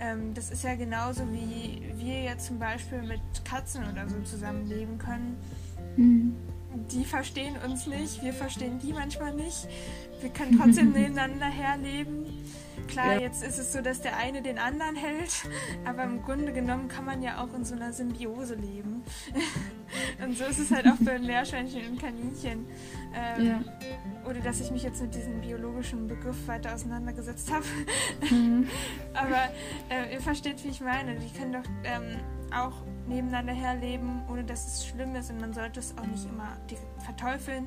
[0.01, 4.99] Ähm, das ist ja genauso wie wir jetzt zum Beispiel mit Katzen oder so zusammenleben
[4.99, 5.37] können.
[5.97, 6.37] Mhm.
[6.91, 9.69] die verstehen uns nicht, wir verstehen die manchmal nicht.
[10.23, 12.25] Wir können trotzdem nebeneinander herleben.
[12.88, 13.21] Klar, ja.
[13.21, 15.49] jetzt ist es so, dass der eine den anderen hält,
[15.85, 19.03] aber im Grunde genommen kann man ja auch in so einer Symbiose leben.
[20.25, 22.66] und so ist es halt auch bei Meerschweinchen und Kaninchen.
[23.14, 23.61] Ähm, ja.
[24.29, 27.64] Oder dass ich mich jetzt mit diesem biologischen Begriff weiter auseinandergesetzt habe.
[28.31, 28.68] Mhm.
[29.14, 29.49] aber
[29.90, 31.16] äh, ihr versteht, wie ich meine.
[31.16, 32.21] Die können doch ähm,
[32.55, 32.75] auch
[33.07, 36.57] nebeneinander herleben, ohne dass es schlimm ist und man sollte es auch nicht immer
[37.05, 37.66] verteufeln.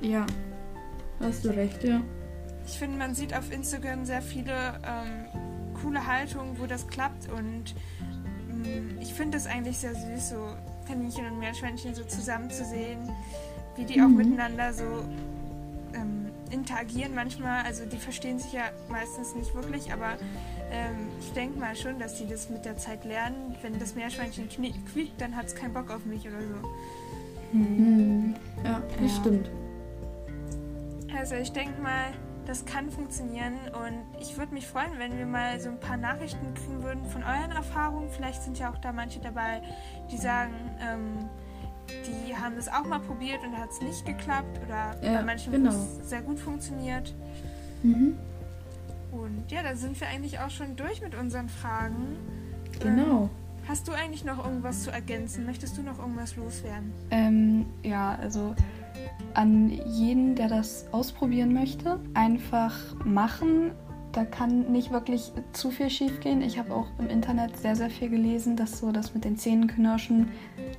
[0.00, 0.26] Ja,
[1.20, 2.00] hast du recht, ja.
[2.66, 4.52] Ich finde, man sieht auf Instagram sehr viele
[4.86, 7.74] ähm, coole Haltungen, wo das klappt und
[8.50, 12.98] ähm, ich finde es eigentlich sehr süß, so Kaninchen und Meerschweinchen so zusammen zu sehen,
[13.76, 14.04] wie die mhm.
[14.04, 14.84] auch miteinander so
[15.94, 17.64] ähm, interagieren manchmal.
[17.64, 20.16] Also die verstehen sich ja meistens nicht wirklich, aber
[20.70, 23.56] ähm, ich denke mal schon, dass sie das mit der Zeit lernen.
[23.62, 27.56] Wenn das Meerschweinchen quiekt, dann hat es keinen Bock auf mich oder so.
[27.56, 28.34] Mhm.
[28.64, 29.20] Ja, das ja.
[29.20, 29.50] stimmt.
[31.16, 32.12] Also ich denke mal,
[32.46, 36.54] das kann funktionieren und ich würde mich freuen, wenn wir mal so ein paar Nachrichten
[36.54, 38.08] kriegen würden von euren Erfahrungen.
[38.10, 39.62] Vielleicht sind ja auch da manche dabei,
[40.10, 41.28] die sagen, ähm,
[42.06, 45.52] die haben das auch mal probiert und hat es nicht geklappt oder ja, bei manchen
[45.52, 45.70] genau.
[45.70, 47.14] es sehr gut funktioniert.
[47.82, 48.16] Mhm.
[49.10, 52.16] Und ja, da sind wir eigentlich auch schon durch mit unseren Fragen.
[52.80, 53.24] Genau.
[53.24, 53.30] Ähm,
[53.68, 55.44] hast du eigentlich noch irgendwas zu ergänzen?
[55.44, 56.92] Möchtest du noch irgendwas loswerden?
[57.10, 58.54] Ähm, ja, also
[59.34, 63.72] an jeden, der das ausprobieren möchte, einfach machen.
[64.12, 66.42] Da kann nicht wirklich zu viel schief gehen.
[66.42, 69.68] Ich habe auch im Internet sehr, sehr viel gelesen, dass so das mit den Zähnen
[69.68, 70.28] knirschen,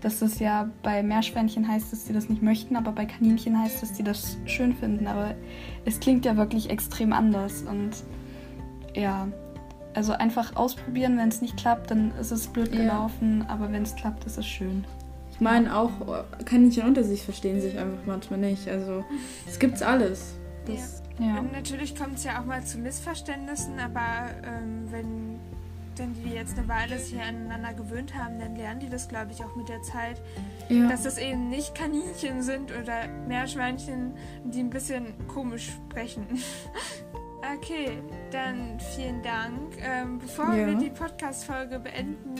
[0.02, 3.82] dass das ja bei Meerschweinchen heißt, dass sie das nicht möchten, aber bei Kaninchen heißt,
[3.82, 5.08] dass sie das schön finden.
[5.08, 5.34] Aber
[5.84, 7.64] es klingt ja wirklich extrem anders.
[7.64, 8.04] Und
[8.96, 9.28] ja,
[9.96, 13.54] also einfach ausprobieren, wenn es nicht klappt, dann ist es blöd gelaufen, ja.
[13.54, 14.86] aber wenn es klappt, ist es schön.
[15.34, 15.92] Ich meine, auch
[16.46, 18.68] Kaninchen unter sich verstehen sich einfach manchmal nicht.
[18.70, 19.04] Also,
[19.48, 20.36] es gibt's alles.
[20.66, 21.26] Das, ja.
[21.26, 21.40] ja.
[21.40, 25.40] Und natürlich kommt es ja auch mal zu Missverständnissen, aber ähm, wenn
[25.98, 29.44] denn die jetzt eine Weile sich aneinander gewöhnt haben, dann lernen die das, glaube ich,
[29.44, 30.22] auch mit der Zeit,
[30.70, 30.88] ja.
[30.88, 36.26] dass das eben nicht Kaninchen sind oder Meerschweinchen, die ein bisschen komisch sprechen.
[37.58, 38.00] okay,
[38.32, 39.78] dann vielen Dank.
[39.82, 40.68] Ähm, bevor ja.
[40.68, 42.36] wir die Podcast-Folge beenden,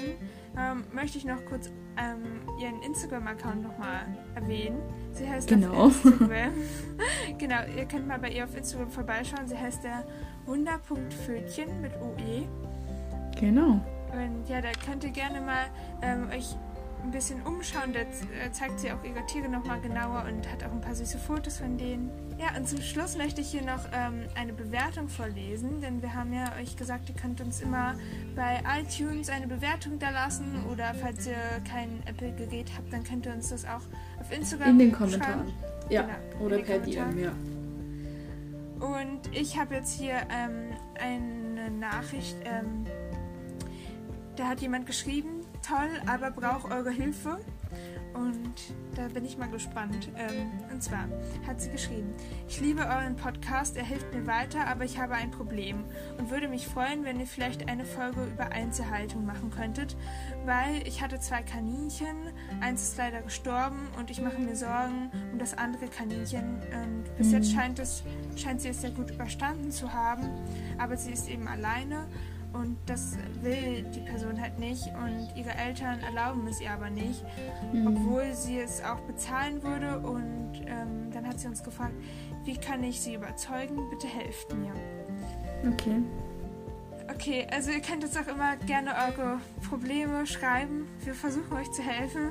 [0.58, 4.82] ähm, möchte ich noch kurz ähm, ihren Instagram-Account nochmal erwähnen.
[5.12, 5.74] Sie heißt genau.
[5.74, 6.54] auf Instagram.
[7.38, 9.48] genau, ihr könnt mal bei ihr auf Instagram vorbeischauen.
[9.48, 10.06] Sie heißt der
[10.46, 12.48] Wunder.fötchen mit UE.
[13.40, 13.82] Genau.
[14.12, 15.66] Und ja, da könnt ihr gerne mal
[16.02, 16.56] ähm, euch
[17.04, 17.94] ein bisschen umschauen.
[17.94, 21.18] Da äh, zeigt sie auch ihre Tiere nochmal genauer und hat auch ein paar süße
[21.18, 22.10] Fotos von denen.
[22.40, 26.34] Ja, und zum Schluss möchte ich hier noch ähm, eine Bewertung vorlesen, denn wir haben
[26.34, 27.96] ja euch gesagt, ihr könnt uns immer
[28.36, 31.36] bei iTunes eine Bewertung da lassen oder falls ihr
[31.70, 33.82] kein Apple-Gerät habt, dann könnt ihr uns das auch
[34.20, 35.48] auf Instagram In den Kommentaren.
[35.48, 35.74] Schreiben.
[35.90, 37.32] Ja, genau, oder per DM, ja.
[38.80, 42.86] Und ich habe jetzt hier ähm, eine Nachricht, ähm,
[44.36, 45.33] da hat jemand geschrieben,
[45.64, 47.40] toll, aber brauche eure Hilfe.
[48.14, 48.54] Und
[48.96, 50.10] da bin ich mal gespannt.
[50.16, 51.08] Ähm, und zwar
[51.48, 52.14] hat sie geschrieben,
[52.48, 55.84] ich liebe euren Podcast, er hilft mir weiter, aber ich habe ein Problem
[56.20, 59.98] und würde mich freuen, wenn ihr vielleicht eine Folge über Einzelhaltung machen könntet,
[60.46, 62.16] weil ich hatte zwei Kaninchen,
[62.62, 66.62] eins ist leider gestorben und ich mache mir Sorgen um das andere Kaninchen.
[66.84, 67.56] Und bis jetzt mhm.
[67.56, 68.04] scheint, es,
[68.36, 70.30] scheint sie es sehr gut überstanden zu haben,
[70.78, 72.08] aber sie ist eben alleine
[72.54, 77.24] und das will die Person halt nicht und ihre Eltern erlauben es ihr aber nicht,
[77.72, 77.88] mhm.
[77.88, 80.00] obwohl sie es auch bezahlen würde.
[80.00, 81.94] Und ähm, dann hat sie uns gefragt,
[82.46, 83.90] wie kann ich sie überzeugen?
[83.90, 84.72] Bitte helft mir.
[85.72, 86.02] Okay.
[87.14, 90.88] Okay, also ihr könnt jetzt auch immer gerne eure Probleme schreiben.
[91.04, 92.30] Wir versuchen euch zu helfen.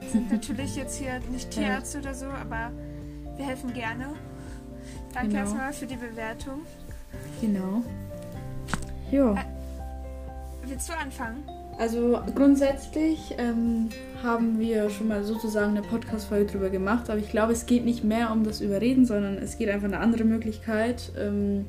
[0.00, 2.04] Wir sind natürlich jetzt hier nicht Tierärzte ja.
[2.04, 2.72] oder so, aber
[3.36, 4.14] wir helfen gerne.
[5.12, 5.40] Danke genau.
[5.40, 6.62] erstmal für die Bewertung.
[7.40, 7.82] Genau.
[9.10, 9.34] Jo.
[9.34, 9.57] Ä
[10.68, 11.44] Willst du anfangen?
[11.78, 13.88] Also grundsätzlich ähm,
[14.22, 18.04] haben wir schon mal sozusagen eine Podcast-Folge drüber gemacht, aber ich glaube, es geht nicht
[18.04, 21.64] mehr um das Überreden, sondern es geht einfach eine andere Möglichkeit, ähm,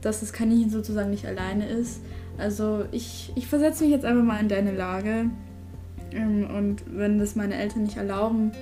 [0.00, 2.00] dass das Kaninchen sozusagen nicht alleine ist.
[2.38, 5.30] Also ich, ich versetze mich jetzt einfach mal in deine Lage
[6.12, 8.52] ähm, und wenn das meine Eltern nicht erlauben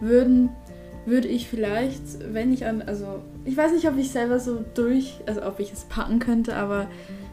[0.00, 0.50] würden,
[1.06, 2.02] würde ich vielleicht,
[2.34, 5.72] wenn ich an, also ich weiß nicht, ob ich selber so durch, also ob ich
[5.72, 6.88] es packen könnte, aber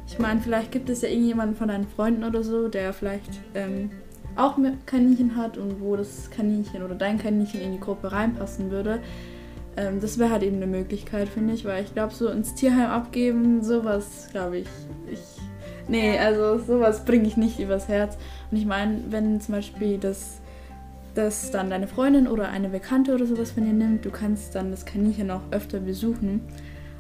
[0.08, 3.90] ich meine, vielleicht gibt es ja irgendjemanden von deinen Freunden oder so, der vielleicht ähm,
[4.36, 9.00] auch Kaninchen hat und wo das Kaninchen oder dein Kaninchen in die Gruppe reinpassen würde.
[9.78, 12.90] Ähm, das wäre halt eben eine Möglichkeit, finde ich, weil ich glaube, so ins Tierheim
[12.90, 14.68] abgeben, sowas, glaube ich,
[15.12, 15.20] ich.
[15.88, 18.18] Nee, also sowas bringe ich nicht übers Herz.
[18.52, 20.42] Und ich meine, wenn zum Beispiel das
[21.16, 24.06] dass dann deine Freundin oder eine Bekannte oder sowas von dir nimmt.
[24.06, 26.42] Du kannst dann das Kaninchen auch öfter besuchen.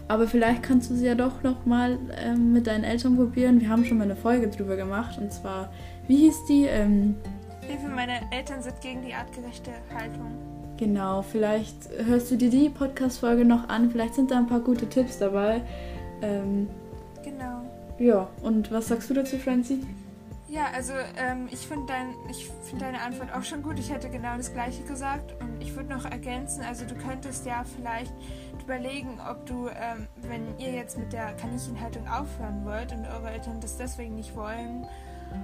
[0.08, 3.60] Aber vielleicht kannst du sie ja doch noch mal ähm, mit deinen Eltern probieren.
[3.60, 5.18] Wir haben schon mal eine Folge drüber gemacht.
[5.20, 5.72] Und zwar,
[6.08, 6.66] wie hieß die?
[6.66, 7.16] Ähm,
[7.62, 10.32] Hilfe, meine Eltern sind gegen die artgerechte Haltung.
[10.78, 13.89] Genau, vielleicht hörst du dir die Podcast-Folge noch an.
[13.89, 15.62] Vielleicht sind da ein paar gute Tipps dabei.
[16.22, 16.68] Ähm,
[17.24, 17.62] genau.
[17.97, 19.80] Ja, und was sagst du dazu, Francie?
[20.48, 22.14] Ja, also ähm, ich finde dein,
[22.64, 23.80] find deine Antwort auch schon gut.
[23.80, 25.34] Ich hätte genau das gleiche gesagt.
[25.41, 28.14] Und ich würde noch ergänzen, also du könntest ja vielleicht
[28.62, 33.60] überlegen, ob du, ähm, wenn ihr jetzt mit der Kaninchenhaltung aufhören wollt und eure Eltern
[33.60, 34.86] das deswegen nicht wollen,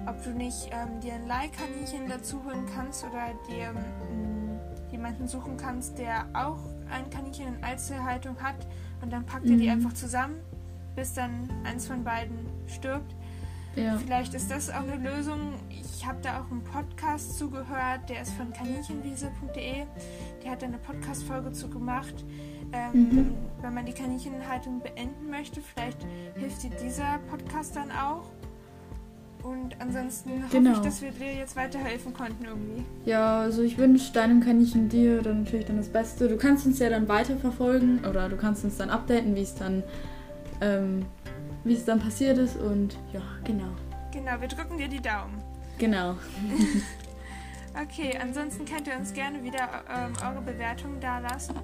[0.06, 3.74] ob du nicht ähm, dir ein Leihkaninchen dazu holen kannst oder dir
[4.10, 4.58] ähm,
[4.90, 6.58] jemanden suchen kannst, der auch
[6.90, 8.66] ein Kaninchen in Einzelhaltung hat
[9.02, 9.72] und dann packt ihr die mhm.
[9.72, 10.36] einfach zusammen,
[10.94, 13.14] bis dann eins von beiden stirbt.
[13.76, 13.98] Ja.
[13.98, 15.54] Vielleicht ist das auch eine Lösung.
[15.70, 19.84] Ich habe da auch einen Podcast zugehört, der ist von kaninchenwiese.de.
[20.42, 22.24] Der hat da eine Podcast-Folge zu gemacht.
[22.72, 23.34] Ähm, mhm.
[23.60, 25.98] Wenn man die Kaninchenhaltung beenden möchte, vielleicht
[26.34, 28.30] hilft dir dieser Podcast dann auch.
[29.42, 30.72] Und ansonsten hoffe genau.
[30.72, 32.84] ich, dass wir dir jetzt weiterhelfen konnten irgendwie.
[33.04, 36.28] Ja, also ich wünsche deinem Kaninchen dir dann natürlich dann das Beste.
[36.28, 39.82] Du kannst uns ja dann weiterverfolgen oder du kannst uns dann updaten, wie es dann
[40.60, 41.06] ähm,
[41.64, 43.68] wie es dann passiert ist und ja, genau.
[44.12, 45.42] Genau, wir drücken dir die Daumen.
[45.78, 46.16] Genau.
[47.82, 51.54] okay, ansonsten könnt ihr uns gerne wieder ähm, eure Bewertungen da lassen.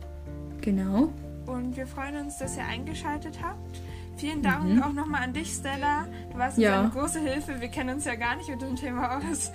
[0.60, 1.12] Genau.
[1.46, 3.80] Und wir freuen uns, dass ihr eingeschaltet habt.
[4.16, 4.82] Vielen Dank mhm.
[4.82, 6.08] auch nochmal an dich, Stella.
[6.32, 6.80] Du warst uns ja.
[6.80, 7.60] eine große Hilfe.
[7.60, 9.52] Wir kennen uns ja gar nicht mit dem Thema aus.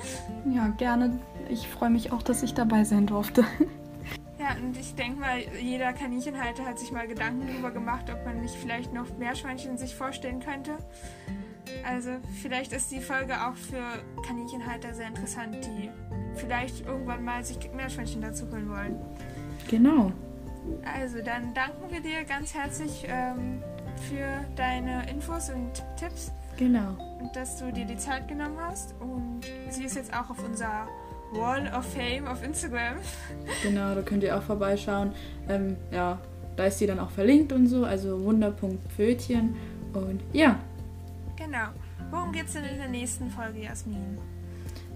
[0.50, 1.20] Ja, gerne.
[1.50, 3.44] Ich freue mich auch, dass ich dabei sein durfte.
[4.62, 8.56] Und ich denke mal, jeder Kaninchenhalter hat sich mal Gedanken darüber gemacht, ob man nicht
[8.56, 10.78] vielleicht noch Meerschweinchen sich vorstellen könnte.
[11.88, 15.89] Also vielleicht ist die Folge auch für Kaninchenhalter sehr interessant, die
[16.36, 19.01] vielleicht irgendwann mal sich Meerschweinchen dazu holen wollen.
[19.70, 20.12] Genau.
[20.86, 23.62] Also dann danken wir dir ganz herzlich ähm,
[24.10, 26.32] für deine Infos und Tipps.
[26.58, 26.95] Genau.
[27.20, 28.95] Und dass du dir die Zeit genommen hast.
[28.99, 30.88] Und sie ist jetzt auch auf unserer
[31.34, 32.98] Wall of Fame auf Instagram.
[33.64, 35.12] Genau, da könnt ihr auch vorbeischauen.
[35.50, 36.20] Ähm, ja,
[36.56, 39.56] da ist sie dann auch verlinkt und so, also Wunder.pfötchen.
[39.94, 40.60] Und ja.
[41.36, 41.68] Genau.
[42.12, 44.18] Worum geht es denn in der nächsten Folge, Jasmin?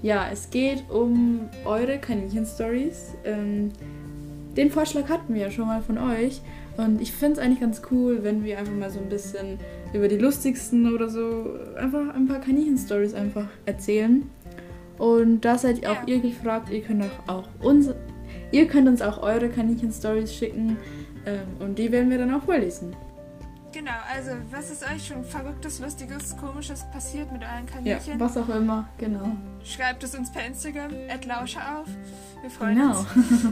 [0.02, 3.16] Ja, es geht um eure Kaninchen-Stories.
[3.26, 3.72] Ähm,
[4.56, 6.42] den Vorschlag hatten wir ja schon mal von euch.
[6.78, 9.58] Und ich finde es eigentlich ganz cool, wenn wir einfach mal so ein bisschen
[9.94, 14.30] über die lustigsten oder so einfach ein paar Kaninchen-Stories einfach erzählen.
[14.98, 16.70] Und da seid auch ihr gefragt.
[16.70, 17.90] Ihr könnt auch uns,
[18.52, 20.78] ihr könnt uns auch eure Kaninchen-Stories schicken
[21.26, 22.96] ähm, und die werden wir dann auch vorlesen.
[23.74, 28.14] Genau, also was ist euch schon Verrücktes, Lustiges, Komisches passiert mit euren Kaninchen?
[28.14, 29.34] Ja, was auch immer, genau.
[29.64, 30.92] Schreibt es uns per Instagram,
[31.28, 31.88] Lausche auf.
[32.42, 33.00] Wir freuen genau.
[33.00, 33.08] uns.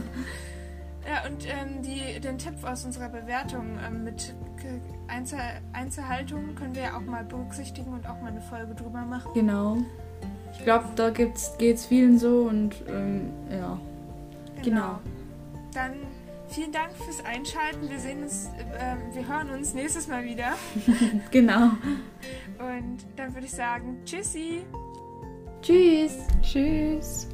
[1.06, 4.34] ja, und ähm, die, den Tipp aus unserer Bewertung ähm, mit
[5.06, 5.38] Einzel
[5.72, 9.30] Einzelhaltung können wir ja auch mal berücksichtigen und auch mal eine Folge drüber machen.
[9.34, 9.78] Genau.
[10.58, 13.78] Ich glaube, da geht es vielen so und ähm, ja.
[14.62, 14.62] Genau.
[14.62, 14.98] genau.
[15.72, 15.92] Dann
[16.48, 17.88] vielen Dank fürs Einschalten.
[17.88, 20.54] Wir sehen uns, äh, wir hören uns nächstes Mal wieder.
[21.30, 21.70] genau.
[22.58, 24.64] Und dann würde ich sagen, tschüssi.
[25.62, 26.18] Tschüss.
[26.42, 27.28] Tschüss.